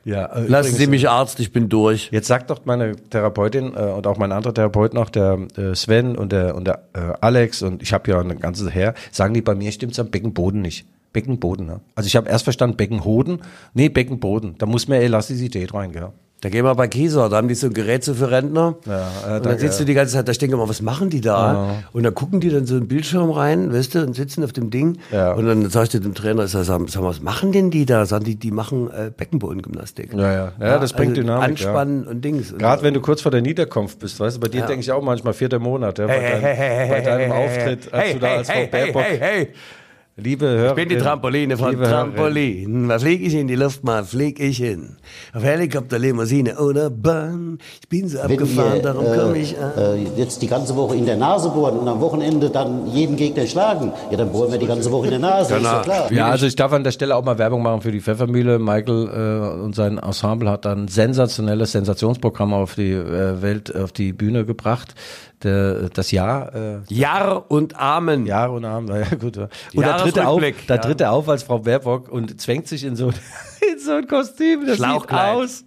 [0.05, 2.11] ja äh, Lassen Sie mich Arzt, ich bin durch.
[2.13, 6.17] Jetzt sagt doch meine Therapeutin äh, und auch mein anderer Therapeut noch, der äh, Sven
[6.17, 9.43] und der, und der äh, Alex und ich habe ja ein ganzes her, sagen die,
[9.43, 10.87] bei mir stimmt's am Beckenboden nicht.
[11.13, 11.81] Beckenboden, ne?
[11.95, 13.41] Also ich habe erst verstanden Beckenhoden,
[13.75, 14.55] nee, Beckenboden.
[14.59, 16.09] Da muss mehr Elastizität rein, gell?
[16.41, 18.77] Da gehen wir bei Kieser, da haben die so ein Gerät so für Rentner.
[18.87, 20.81] Ja, äh, und dann da- sitzt du die ganze Zeit, da denke ich mal, was
[20.83, 21.81] machen die da?
[21.93, 24.71] Und dann gucken die dann so einen Bildschirm rein, weißt du, und sitzen auf dem
[24.71, 24.99] Ding.
[25.11, 25.33] Ja.
[25.33, 27.87] Und dann sag ich zu dem Trainer, ich sag, sag mal, was machen denn die
[27.87, 28.07] da?
[28.07, 30.13] Sagen die, die machen äh, Beckenbodengymnastik.
[30.15, 30.53] Ja, ja.
[30.61, 31.67] Ja, das bringt Dynamik, ja.
[31.71, 32.55] Anspannen und Dings.
[32.57, 35.03] Gerade wenn du kurz vor der Niederkunft bist, weißt du, bei dir denke ich auch
[35.03, 39.03] manchmal vierter Monat, ja, bei, deinem, bei deinem Auftritt, als du da als Frau Baerbock,
[39.03, 39.49] hey, hey.
[40.19, 40.71] Liebe Hörer.
[40.71, 41.77] Ich bin die Trampoline von.
[41.77, 42.89] Trampolin.
[42.89, 44.97] Was flieg ich in die Luft, mal flieg ich hin.
[45.33, 47.59] Auf Helikopter, Limousine oder Bahn.
[47.81, 49.73] Ich bin so Wenn abgefahren, ihr darum komme ich an.
[49.77, 53.47] äh, jetzt die ganze Woche in der Nase bohren und am Wochenende dann jeden Gegner
[53.47, 56.13] schlagen, ja, dann bohren wir die ganze Woche in der Nase, ist ja klar.
[56.13, 58.59] Ja, also ich darf an der Stelle auch mal Werbung machen für die Pfeffermühle.
[58.59, 64.13] Michael äh, und sein Ensemble hat ein sensationelles Sensationsprogramm auf die äh, Welt, auf die
[64.13, 64.95] Bühne gebracht.
[65.45, 68.27] Der, das Jahr, äh, Jahr und Amen.
[68.27, 69.37] Jahre und Abend, ja gut.
[69.37, 69.49] ja.
[69.75, 70.81] Und da tritt, er auf, da ja.
[70.81, 73.09] tritt er auf als Frau Baerbock und zwängt sich in so,
[73.73, 74.67] in so ein Kostüm.
[74.67, 75.65] Das sieht aus.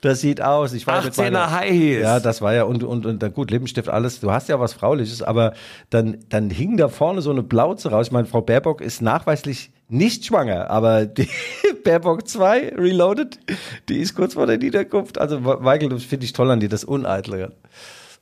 [0.00, 0.72] Das sieht aus.
[0.72, 2.02] Ich war mit 18er meiner- High Heels.
[2.02, 4.20] Ja, das war ja, und, und, und dann gut, Lippenstift, alles.
[4.20, 5.54] Du hast ja was Frauliches, aber
[5.90, 8.06] dann, dann hing da vorne so eine Blauze raus.
[8.06, 11.28] Ich meine, Frau Baerbock ist nachweislich nicht schwanger, aber die
[11.84, 13.40] Baerbock 2 Reloaded,
[13.88, 15.18] die ist kurz vor der Niederkunft.
[15.18, 17.52] Also, Michael, das finde ich toll an dir, das Uneitle.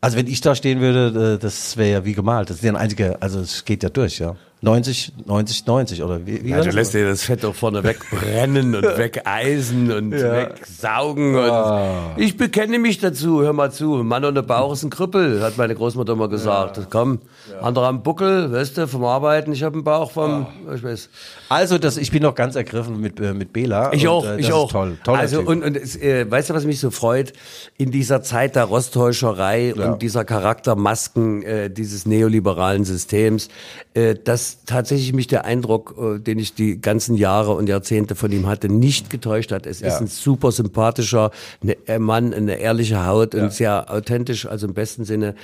[0.01, 2.51] Also wenn ich da stehen würde, äh, das wäre ja wie gemalt.
[2.51, 4.36] Das ist ja ein einziger, also es geht ja durch, ja.
[4.66, 6.44] 90, 90, 90 oder wie?
[6.44, 11.36] wie Ja, du lässt dir das Fett doch vorne wegbrennen und wegeisen und wegsaugen.
[11.36, 14.02] Und Ich bekenne mich dazu, hör mal zu.
[14.02, 16.88] Mann ohne Bauch ist ein Krüppel, hat meine Großmutter mal gesagt.
[16.90, 17.20] Komm,
[17.62, 21.10] andere am Buckel, weißt du, vom Arbeiten, ich habe einen Bauch vom, ich weiß.
[21.48, 23.92] Also das, ich bin noch ganz ergriffen mit, äh, mit Bela.
[23.92, 24.72] Ich und, auch, äh, ich auch.
[24.72, 25.48] Toll, toller also typ.
[25.48, 27.32] und, und es, äh, weißt du, was mich so freut?
[27.78, 33.48] In dieser Zeit der Rosttäuscherei und dieser Charaktermasken äh, dieses neoliberalen Systems,
[33.94, 38.32] äh, dass tatsächlich mich der Eindruck, äh, den ich die ganzen Jahre und Jahrzehnte von
[38.32, 39.66] ihm hatte, nicht getäuscht hat.
[39.66, 41.30] Es ist ein super sympathischer
[41.62, 45.34] ne, äh, Mann, eine ehrliche Haut und sehr authentisch, also im besten Sinne.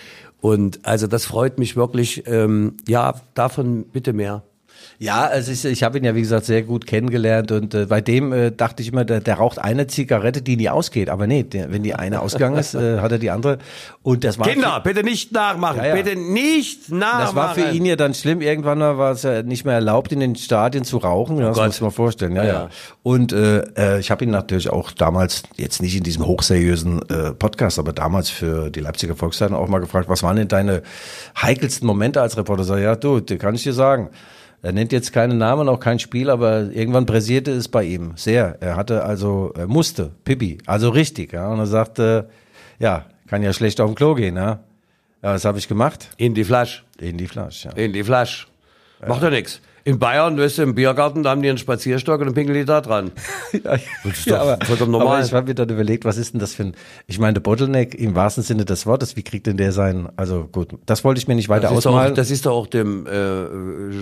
[0.41, 2.25] Und also das freut mich wirklich.
[2.27, 4.43] Ähm, ja, davon bitte mehr.
[4.99, 8.01] Ja, also ich, ich habe ihn ja wie gesagt sehr gut kennengelernt und äh, bei
[8.01, 11.09] dem äh, dachte ich immer, der, der raucht eine Zigarette, die nie ausgeht.
[11.11, 13.59] Aber nee, der, wenn die eine ausgegangen ist, äh, hat er die andere.
[14.03, 15.79] Und das war Kinder, bitte nicht nachmachen.
[15.79, 15.95] Ja, ja.
[15.95, 17.25] Bitte nicht nachmachen.
[17.25, 18.41] Das war für ihn ja dann schlimm.
[18.41, 21.39] Irgendwann war es ja nicht mehr erlaubt, in den Stadien zu rauchen.
[21.39, 21.67] das Oh Gott.
[21.67, 22.37] muss man vorstellen.
[22.37, 22.53] Ja, ja.
[22.53, 22.69] Ja.
[23.03, 27.33] Und äh, äh, ich habe ihn natürlich auch damals, jetzt nicht in diesem hochseriösen äh,
[27.33, 30.83] Podcast, aber damals für die Leipziger Volkszeitung auch mal gefragt, was waren denn deine
[31.41, 32.65] heikelsten Momente als Reporter?
[32.65, 34.11] Sag, ja, du, kann ich dir sagen.
[34.65, 38.59] Er nennt jetzt keinen Namen, auch kein Spiel, aber irgendwann pressierte es bei ihm sehr.
[38.61, 41.33] Er hatte also, er musste, Pippi, also richtig.
[41.33, 42.29] Ja, und er sagte,
[42.79, 44.37] ja, kann ja schlecht auf dem Klo gehen.
[44.37, 44.61] Ja,
[45.21, 46.11] ja was habe ich gemacht?
[46.17, 46.83] In die Flasche.
[47.01, 47.71] In die Flasche.
[47.71, 47.75] Ja.
[47.75, 48.47] In die Flasche.
[49.05, 49.61] Macht ja nichts.
[49.85, 52.65] In Bayern, weißt du, im Biergarten, da haben die einen Spazierstock und dann pinkeln die
[52.65, 53.11] da dran.
[53.65, 53.75] Ja,
[54.11, 55.17] ist doch vollkommen normal.
[55.19, 56.75] Aber ich habe mir dann überlegt, was ist denn das für ein,
[57.07, 60.49] ich meine, der Bottleneck im wahrsten Sinne des Wortes, wie kriegt denn der sein, also
[60.51, 62.15] gut, das wollte ich mir nicht weiter Das ist, doch, ausmalen.
[62.15, 63.11] das ist doch auch dem äh,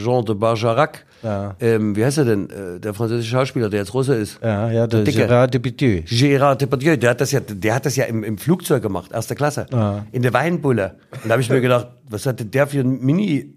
[0.02, 1.04] Jean de Bergerac.
[1.22, 1.56] Ja.
[1.60, 2.48] Ähm, wie heißt er denn?
[2.50, 4.38] Äh, der französische Schauspieler, der jetzt Russe ist.
[4.42, 5.26] ja, ja, der Dicke.
[5.26, 6.02] Gérard Depardieu.
[6.06, 9.34] Gérard Depardieu, der hat das ja, der hat das ja im, im Flugzeug gemacht, erste
[9.34, 9.66] Klasse,
[10.12, 10.94] in der Weinbulle.
[11.12, 13.54] Und da habe ich mir gedacht, was hat denn der für ein Mini,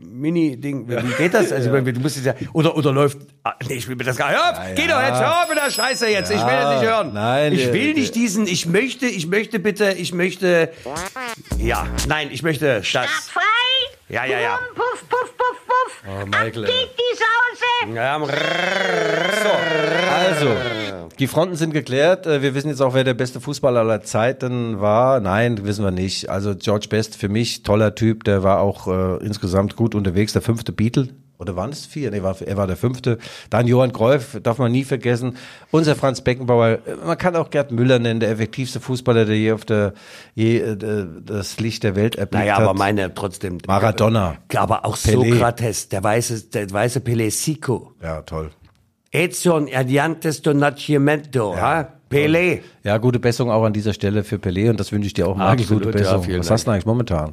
[0.00, 0.86] Mini-Ding?
[0.88, 1.50] Wie geht das?
[1.50, 4.18] Also, meine, du musst es ja, oder, oder läuft, ah, nee, ich will mir das
[4.18, 6.80] gar nicht, hör, geh doch jetzt, hör auf mit der Scheiße jetzt, ich will das
[6.80, 7.14] nicht hören.
[7.14, 10.70] nein, ich will nicht diesen, ich möchte, ich möchte bitte, ich möchte,
[11.58, 13.32] ja, nein, ich möchte das.
[14.08, 14.58] Ja, ja, ja.
[14.74, 16.02] Puff, puff, puff, puff, puff.
[16.06, 17.94] Oh, Michael, Ab geht die Sause!
[17.94, 18.18] Ja,
[20.10, 20.56] Also,
[21.18, 22.26] die Fronten sind geklärt.
[22.26, 25.20] Äh, Wir wissen jetzt auch, wer der beste Fußballer aller Zeiten war.
[25.20, 26.28] Nein, wissen wir nicht.
[26.28, 28.24] Also George Best für mich toller Typ.
[28.24, 30.32] Der war auch äh, insgesamt gut unterwegs.
[30.34, 31.08] Der fünfte Beatle.
[31.44, 32.10] Oder waren es vier?
[32.10, 33.18] Nee, war, er war der fünfte.
[33.50, 35.36] Dann Johann Cruyff, darf man nie vergessen.
[35.70, 36.68] Unser Franz Beckenbauer.
[36.68, 39.92] Äh, Man kann auch Gerd Müller nennen, der effektivste Fußballer, der je auf der,
[40.34, 40.76] je, äh,
[41.24, 42.62] das Licht der Welt erblickt Naja, hat.
[42.64, 43.58] aber meine trotzdem.
[43.66, 44.36] Maradona.
[44.54, 45.32] Aber auch Pelé.
[45.34, 47.92] Sokrates, der weiße, der weiße Pelé Sico.
[48.02, 48.50] Ja, toll.
[49.10, 51.88] Edson Adiantes do Nascimento, ha?
[52.10, 52.60] Pelé.
[52.82, 55.38] Ja, gute Besserung auch an dieser Stelle für Pelé und das wünsche ich dir auch.
[55.38, 56.24] Absolut, gute ja, Besserung.
[56.24, 57.32] vielen was hast du eigentlich momentan?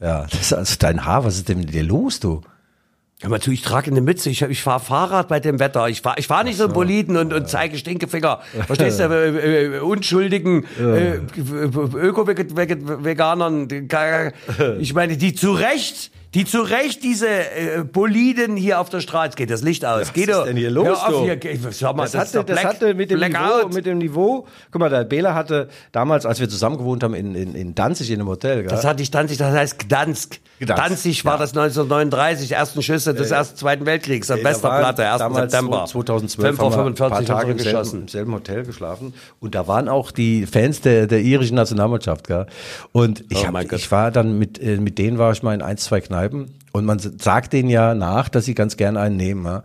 [0.00, 2.40] Ja, das ist also dein Haar, was ist denn mit dir los, du?
[3.22, 6.00] Hör mal zu, ich trage eine Mütze, ich, ich fahre Fahrrad bei dem Wetter, ich
[6.00, 8.40] fahre ich fahr nicht so, Boliden und, und zeige Stinkefinger.
[8.66, 13.68] Verstehst du, äh, äh, unschuldigen äh, Öko-Veganern,
[14.78, 19.36] ich meine, die zu Recht, die zu Recht diese äh, Boliden hier auf der Straße,
[19.36, 20.44] geht das Licht aus, geht ist doch.
[20.44, 21.40] denn hier los, auf hier,
[21.72, 23.98] schau mal, Das, das, ist hatte, doch das Black, hatte mit dem, Niveau, mit dem
[23.98, 27.74] Niveau, guck mal, der Bela hatte damals, als wir zusammen gewohnt haben in, in, in
[27.74, 28.68] Danzig in einem Hotel, gell?
[28.68, 30.38] Das hatte ich Danzig, das heißt Gdansk.
[30.60, 31.38] Gdansk, Danzig war ja.
[31.38, 35.18] das 1939, ersten Schüsse des ersten, zweiten Weltkriegs, an Ey, da Westerplatte, waren 1.
[35.18, 35.86] damals September.
[35.86, 38.00] 2012 5 Uhr haben wir ein paar 45 Tage im selben, geschossen.
[38.02, 42.46] im selben Hotel geschlafen und da waren auch die Fans der, der irischen Nationalmannschaft, gell?
[42.92, 45.62] Und ich, Oh hab, ich war dann mit, äh, mit denen war ich mal in
[45.62, 46.19] ein, zwei Kneipen
[46.72, 49.44] und man sagt denen ja nach, dass sie ganz gerne einen nehmen.
[49.44, 49.62] Ja?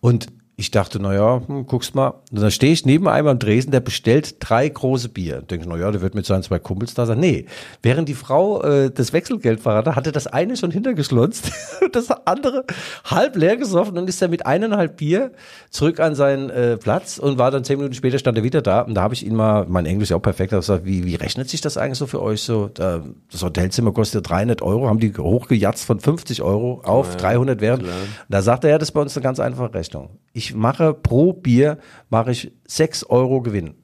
[0.00, 0.28] Und
[0.60, 2.14] ich dachte, naja, hm, guckst mal.
[2.32, 5.40] Und dann stehe ich neben einem am Dresden, der bestellt drei große Bier.
[5.40, 7.20] Denke, naja, der wird mit seinen zwei Kumpels da sein.
[7.20, 7.46] Nee,
[7.80, 12.64] während die Frau äh, das Wechselgeld verraten, hatte das eine schon hintergeschlonzt und das andere
[13.04, 15.30] halb leer gesoffen und ist dann mit eineinhalb Bier
[15.70, 18.80] zurück an seinen äh, Platz und war dann zehn Minuten später stand er wieder da.
[18.80, 21.14] Und da habe ich ihn mal, mein Englisch ist auch perfekt, hab gesagt, wie, wie
[21.14, 22.68] rechnet sich das eigentlich so für euch so?
[22.74, 27.84] Da, das Hotelzimmer kostet 300 Euro, haben die hochgejatzt von 50 Euro auf 300 während.
[28.28, 30.08] Da sagt er, ja, das ist bei uns eine ganz einfache Rechnung.
[30.32, 31.78] Ich mache pro Bier,
[32.10, 33.74] mache ich 6 Euro Gewinn.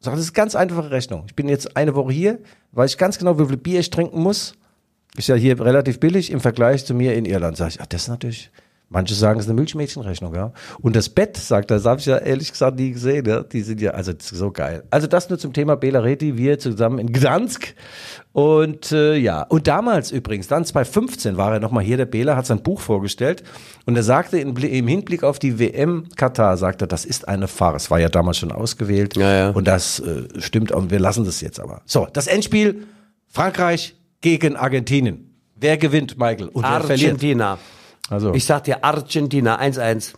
[0.00, 1.24] Sag, das ist eine ganz einfache Rechnung.
[1.28, 2.40] Ich bin jetzt eine Woche hier,
[2.72, 4.54] weiß ich ganz genau, wie viel Bier ich trinken muss.
[5.16, 7.56] Ist ja hier relativ billig im Vergleich zu mir in Irland.
[7.56, 8.50] Sag ich, ach, das ist natürlich,
[8.92, 10.52] manche sagen, es ist eine Milchmädchenrechnung, ja.
[10.80, 13.42] Und das Bett, sagt er, das habe ich ja ehrlich gesagt nie gesehen, ja.
[13.42, 14.84] Die sind ja, also so geil.
[14.90, 17.74] Also das nur zum Thema Bela Reti, wir zusammen in Gdansk.
[18.32, 22.46] Und äh, ja, und damals übrigens, dann 2015 war er nochmal hier, der Bela hat
[22.46, 23.42] sein Buch vorgestellt
[23.84, 27.46] und er sagte Bli- im Hinblick auf die WM Katar, sagte er, das ist eine
[27.48, 27.90] Farce.
[27.90, 29.50] War ja damals schon ausgewählt Ja, ja.
[29.50, 31.82] und das äh, stimmt und wir lassen das jetzt aber.
[31.84, 32.86] So, das Endspiel
[33.28, 35.28] Frankreich gegen Argentinien.
[35.56, 36.48] Wer gewinnt, Michael?
[36.48, 37.22] Und wer verliert?
[38.10, 40.12] Also, Ich sag dir Argentina 1-1.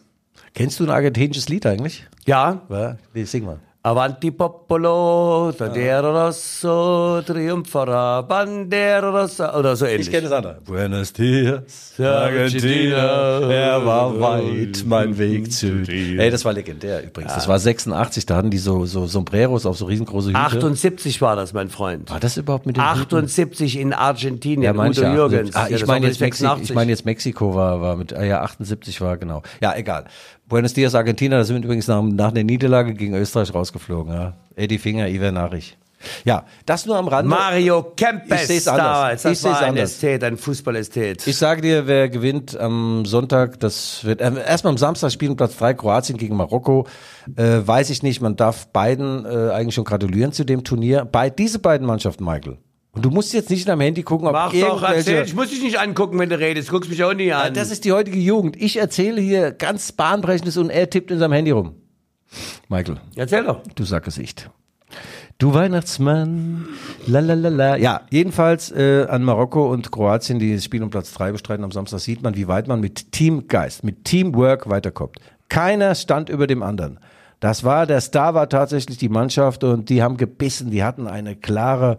[0.54, 2.06] kennst du ein argentinisches Lied eigentlich?
[2.26, 3.58] Ja, Ja, nee, sing mal.
[3.86, 10.06] Avanti Popolo, Bandera Rosso, Triumphara, Bandera Rossa, oder so ähnlich.
[10.06, 10.58] Ich kenne das andere.
[10.64, 13.40] Buenos Dias, Argentina.
[13.40, 16.18] Er war weit mein Weg zu dir.
[16.18, 17.34] Ey, das war legendär übrigens.
[17.34, 20.38] Das war 86, da hatten die so, so Sombreros auf so riesengroße Hüte.
[20.38, 22.10] 78 war das, mein Freund.
[22.10, 23.02] War das überhaupt mit den Hüten?
[23.18, 25.54] 78 in Argentinien, Ja, Udo manche Jürgens.
[25.54, 25.56] 78.
[25.56, 26.70] Ah, Ja, ich das meine jetzt, Mexiko, 86.
[26.70, 29.42] ich meine jetzt Mexiko war, war mit, ah ja, 78 war genau.
[29.60, 30.04] Ja, egal.
[30.48, 34.12] Buenos Dias, Argentina, da sind wir übrigens nach, nach der Niederlage gegen Österreich rausgeflogen.
[34.12, 34.34] Ja.
[34.56, 35.76] Eddie Finger, Ivan Nachrich.
[36.24, 37.30] Ja, das nur am Rande.
[37.30, 38.84] Mario Ich Kempes seh's anders.
[38.86, 39.22] damals.
[39.22, 39.92] Das Ich seh's war ein anders.
[39.92, 41.26] Ästhet, ein Fußballästhet.
[41.26, 45.56] Ich sage dir, wer gewinnt am Sonntag, das wird äh, erstmal am Samstag spielen Platz
[45.56, 46.86] 3 Kroatien gegen Marokko.
[47.36, 51.06] Äh, weiß ich nicht, man darf beiden äh, eigentlich schon gratulieren zu dem Turnier.
[51.06, 52.58] Bei diese beiden Mannschaften, Michael.
[52.94, 55.24] Und du musst jetzt nicht in deinem Handy gucken, ob Mach doch, irgendwelche erzähl.
[55.24, 56.70] Ich muss dich nicht angucken, wenn du redest.
[56.70, 57.52] Guckst mich auch nie an.
[57.52, 58.56] das ist die heutige Jugend.
[58.60, 61.74] Ich erzähle hier ganz bahnbrechendes und er tippt in seinem Handy rum.
[62.68, 63.60] Michael, Erzähl doch.
[63.74, 64.50] du Sackgesicht.
[65.38, 66.68] Du Weihnachtsmann,
[67.06, 67.76] la la la la.
[67.76, 71.72] Ja, jedenfalls äh, an Marokko und Kroatien, die das Spiel um Platz drei bestreiten am
[71.72, 75.16] Samstag, sieht man, wie weit man mit Teamgeist, mit Teamwork weiterkommt.
[75.48, 77.00] Keiner stand über dem anderen.
[77.44, 81.36] Das war, der Star war tatsächlich die Mannschaft und die haben gebissen, die hatten eine
[81.36, 81.98] klare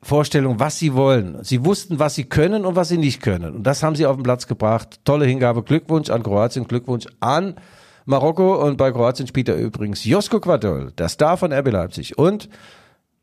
[0.00, 1.42] Vorstellung, was sie wollen.
[1.42, 3.56] Sie wussten, was sie können und was sie nicht können.
[3.56, 5.00] Und das haben sie auf den Platz gebracht.
[5.04, 5.64] Tolle Hingabe.
[5.64, 7.56] Glückwunsch an Kroatien, Glückwunsch an
[8.04, 8.64] Marokko.
[8.64, 12.16] Und bei Kroatien spielt er übrigens Josko Kvadol, der Star von RB Leipzig.
[12.16, 12.48] Und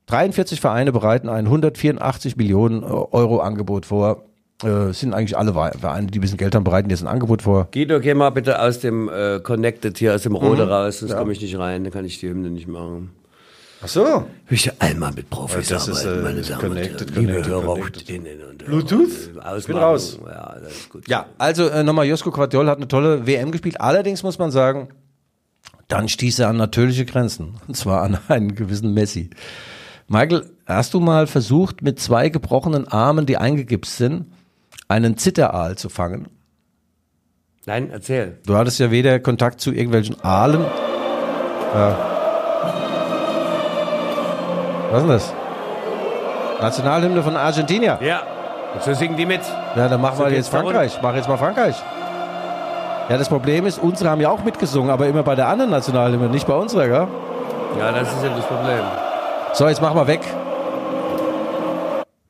[0.08, 4.26] 43 Vereine bereiten ein 184 Millionen Euro Angebot vor.
[4.64, 7.68] Äh, sind eigentlich alle Vereine, die ein bisschen Geld haben, bereiten jetzt ein Angebot vor.
[7.72, 10.72] Guido, geh mal bitte aus dem äh, Connected hier, aus dem Rode Mhm.
[10.72, 13.12] raus, sonst komme ich nicht rein, dann kann ich die Hymne nicht machen.
[13.84, 14.26] Ach so.
[14.50, 17.26] Ich will einmal mit Profis Das ist, arbeiten, äh, meine Damen connected, und Herren.
[17.26, 19.10] Liebe connected, Hörerinnen und Bluetooth?
[19.34, 20.20] Hörer, Ich bin raus.
[20.24, 21.08] Ja, das ist gut.
[21.08, 23.82] Ja, also äh, nochmal, Josko Quadjol hat eine tolle WM gespielt.
[23.82, 24.90] Allerdings muss man sagen,
[25.88, 27.56] dann stieß er an natürliche Grenzen.
[27.68, 29.32] Und zwar an einen gewissen Messi.
[30.08, 34.26] Michael, hast du mal versucht, mit zwei gebrochenen Armen, die eingegipst sind,
[34.92, 36.28] einen Zitteraal zu fangen?
[37.66, 38.40] Nein, erzähl.
[38.46, 40.66] Du hattest ja weder Kontakt zu irgendwelchen Aalen.
[41.74, 41.98] Ja.
[44.92, 45.34] Was ist denn das?
[46.62, 47.98] Nationalhymne von Argentinien.
[48.02, 48.24] Ja,
[48.74, 49.42] und so singen die mit.
[49.76, 51.00] Ja, dann machen So wir jetzt Frankreich.
[51.02, 51.76] Mach jetzt mal Frankreich.
[53.10, 56.30] Ja, das Problem ist, unsere haben ja auch mitgesungen, aber immer bei der anderen Nationalhymne,
[56.30, 57.08] nicht bei unserer, gell?
[57.80, 58.84] Ja, das ist ja das Problem.
[59.54, 60.22] So, jetzt machen wir weg.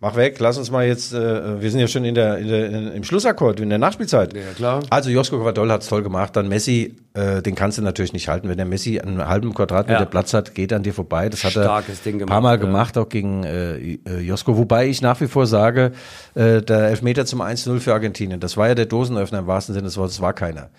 [0.03, 2.65] Mach weg, lass uns mal jetzt, äh, wir sind ja schon in der, in der,
[2.71, 4.33] in, im Schlussakkord, in der Nachspielzeit.
[4.33, 4.81] Ja, klar.
[4.89, 8.49] Also Josko Kvadol hat's toll gemacht, dann Messi, äh, den kannst du natürlich nicht halten.
[8.49, 10.05] Wenn der Messi einen halben Quadratmeter Ja.
[10.05, 11.29] Platz hat, geht an dir vorbei.
[11.29, 12.55] Das hat Starkes er Ding ein gemacht, paar Mal ja.
[12.55, 14.57] gemacht, auch gegen äh, äh, Josko.
[14.57, 15.91] Wobei ich nach wie vor sage,
[16.33, 19.85] äh, der Elfmeter zum 1-0 für Argentinien, das war ja der Dosenöffner im wahrsten Sinne
[19.85, 20.71] des Wortes, das war keiner.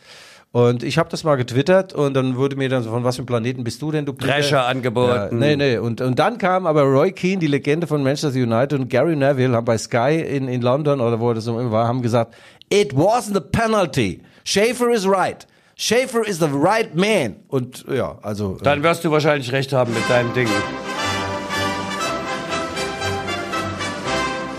[0.53, 3.20] Und ich habe das mal getwittert und dann wurde mir dann so, von was für
[3.20, 4.12] einem Planeten bist du denn, du?
[4.12, 5.11] Drescher angeboten.
[5.11, 5.78] Ja, nee, nee.
[5.78, 9.57] Und, und dann kam aber Roy Keane, die Legende von Manchester United und Gary Neville
[9.57, 12.34] haben bei Sky in, in London oder wo das immer war, haben gesagt,
[12.70, 14.20] it wasn't a penalty.
[14.44, 15.46] Schaefer is right.
[15.76, 17.36] Schaefer is the right man.
[17.48, 18.57] Und ja, also.
[18.61, 20.48] äh, Dann wirst du wahrscheinlich recht haben mit deinem Ding.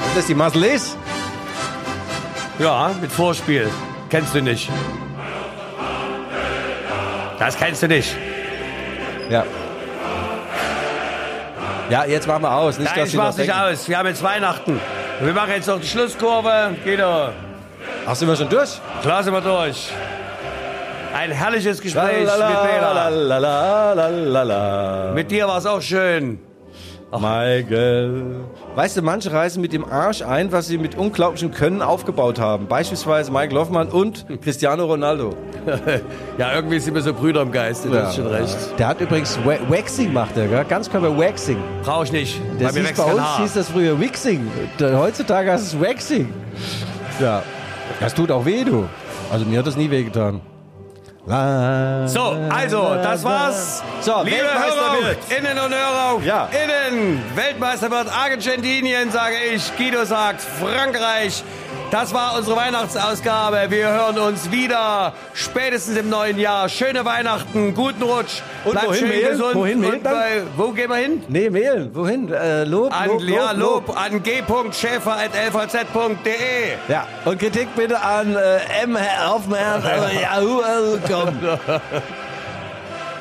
[0.08, 0.98] ist das die Muscle ist?
[2.58, 3.70] Ja, mit Vorspiel.
[4.10, 4.72] Kennst du nicht.
[7.46, 8.16] Das kennst du nicht.
[9.30, 9.44] Ja.
[11.90, 12.80] Ja, jetzt machen wir aus.
[12.80, 13.90] Nicht, Nein, dass ich mach's nicht aus.
[13.90, 14.80] Wir haben jetzt Weihnachten.
[15.20, 16.74] Und wir machen jetzt noch die Schlusskurve.
[16.86, 17.32] Guido,
[18.08, 18.80] Ach, sind wir schon durch?
[19.02, 19.92] klar sind wir durch.
[21.14, 23.10] Ein herrliches Gespräch mit Bela.
[23.10, 25.12] Lalalala.
[25.14, 26.40] Mit dir war es auch schön.
[27.20, 28.36] Michael.
[28.76, 32.68] Weißt du, manche reisen mit dem Arsch ein, was sie mit unglaublichem Können aufgebaut haben.
[32.68, 35.36] Beispielsweise Michael Hoffmann und Cristiano Ronaldo.
[36.38, 37.88] Ja, irgendwie sind wir so Brüder im Geiste.
[37.90, 38.58] Du hast schon recht.
[38.80, 40.66] Der hat übrigens Wa Waxing macht er, gell?
[40.68, 41.58] Ganzkörper Waxing.
[41.84, 42.42] Brauch ich nicht.
[42.60, 43.40] Das Bei hieß bei uns Haar.
[43.42, 44.52] hieß das früher Wixing.
[44.82, 46.34] Heutzutage heißt es Waxing.
[47.20, 47.44] Ja.
[48.00, 48.86] Das tut auch weh, du.
[49.32, 50.42] Also mir hat das nie wehgetan.
[51.26, 51.32] So,
[52.50, 53.82] also, das war's.
[54.02, 55.18] So, Liebe Weltmeister Hörer, wird.
[55.32, 56.50] Innen und Hörer, Ja.
[56.52, 59.72] Innen, Weltmeister wird Argentinien, sage ich.
[59.78, 61.42] Guido sagt Frankreich.
[61.94, 63.68] Das war unsere Weihnachtsausgabe.
[63.70, 66.68] Wir hören uns wieder spätestens im neuen Jahr.
[66.68, 68.42] Schöne Weihnachten, guten Rutsch.
[68.66, 69.30] Und Bleibt wohin schön wählen?
[69.30, 69.54] gesund.
[69.54, 70.02] Wohin dann?
[70.02, 71.24] bei, wo gehen wir hin?
[71.28, 71.94] Nee, wählen.
[71.94, 72.34] Wohin?
[72.34, 76.78] Äh, Lob, An, Lob, ja, Lob, Lob an g.schäfer.lvz.de.
[76.88, 78.98] Ja, und Kritik bitte an äh, M.
[79.30, 79.84] Hoffmann.
[79.86, 81.38] äh, Yahoo.com.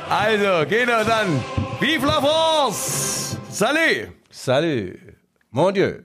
[0.09, 1.45] Also, Guido dann.
[1.79, 3.37] Vive la France!
[3.51, 4.09] Salut!
[4.31, 4.99] Salut.
[5.51, 6.05] Mon Dieu.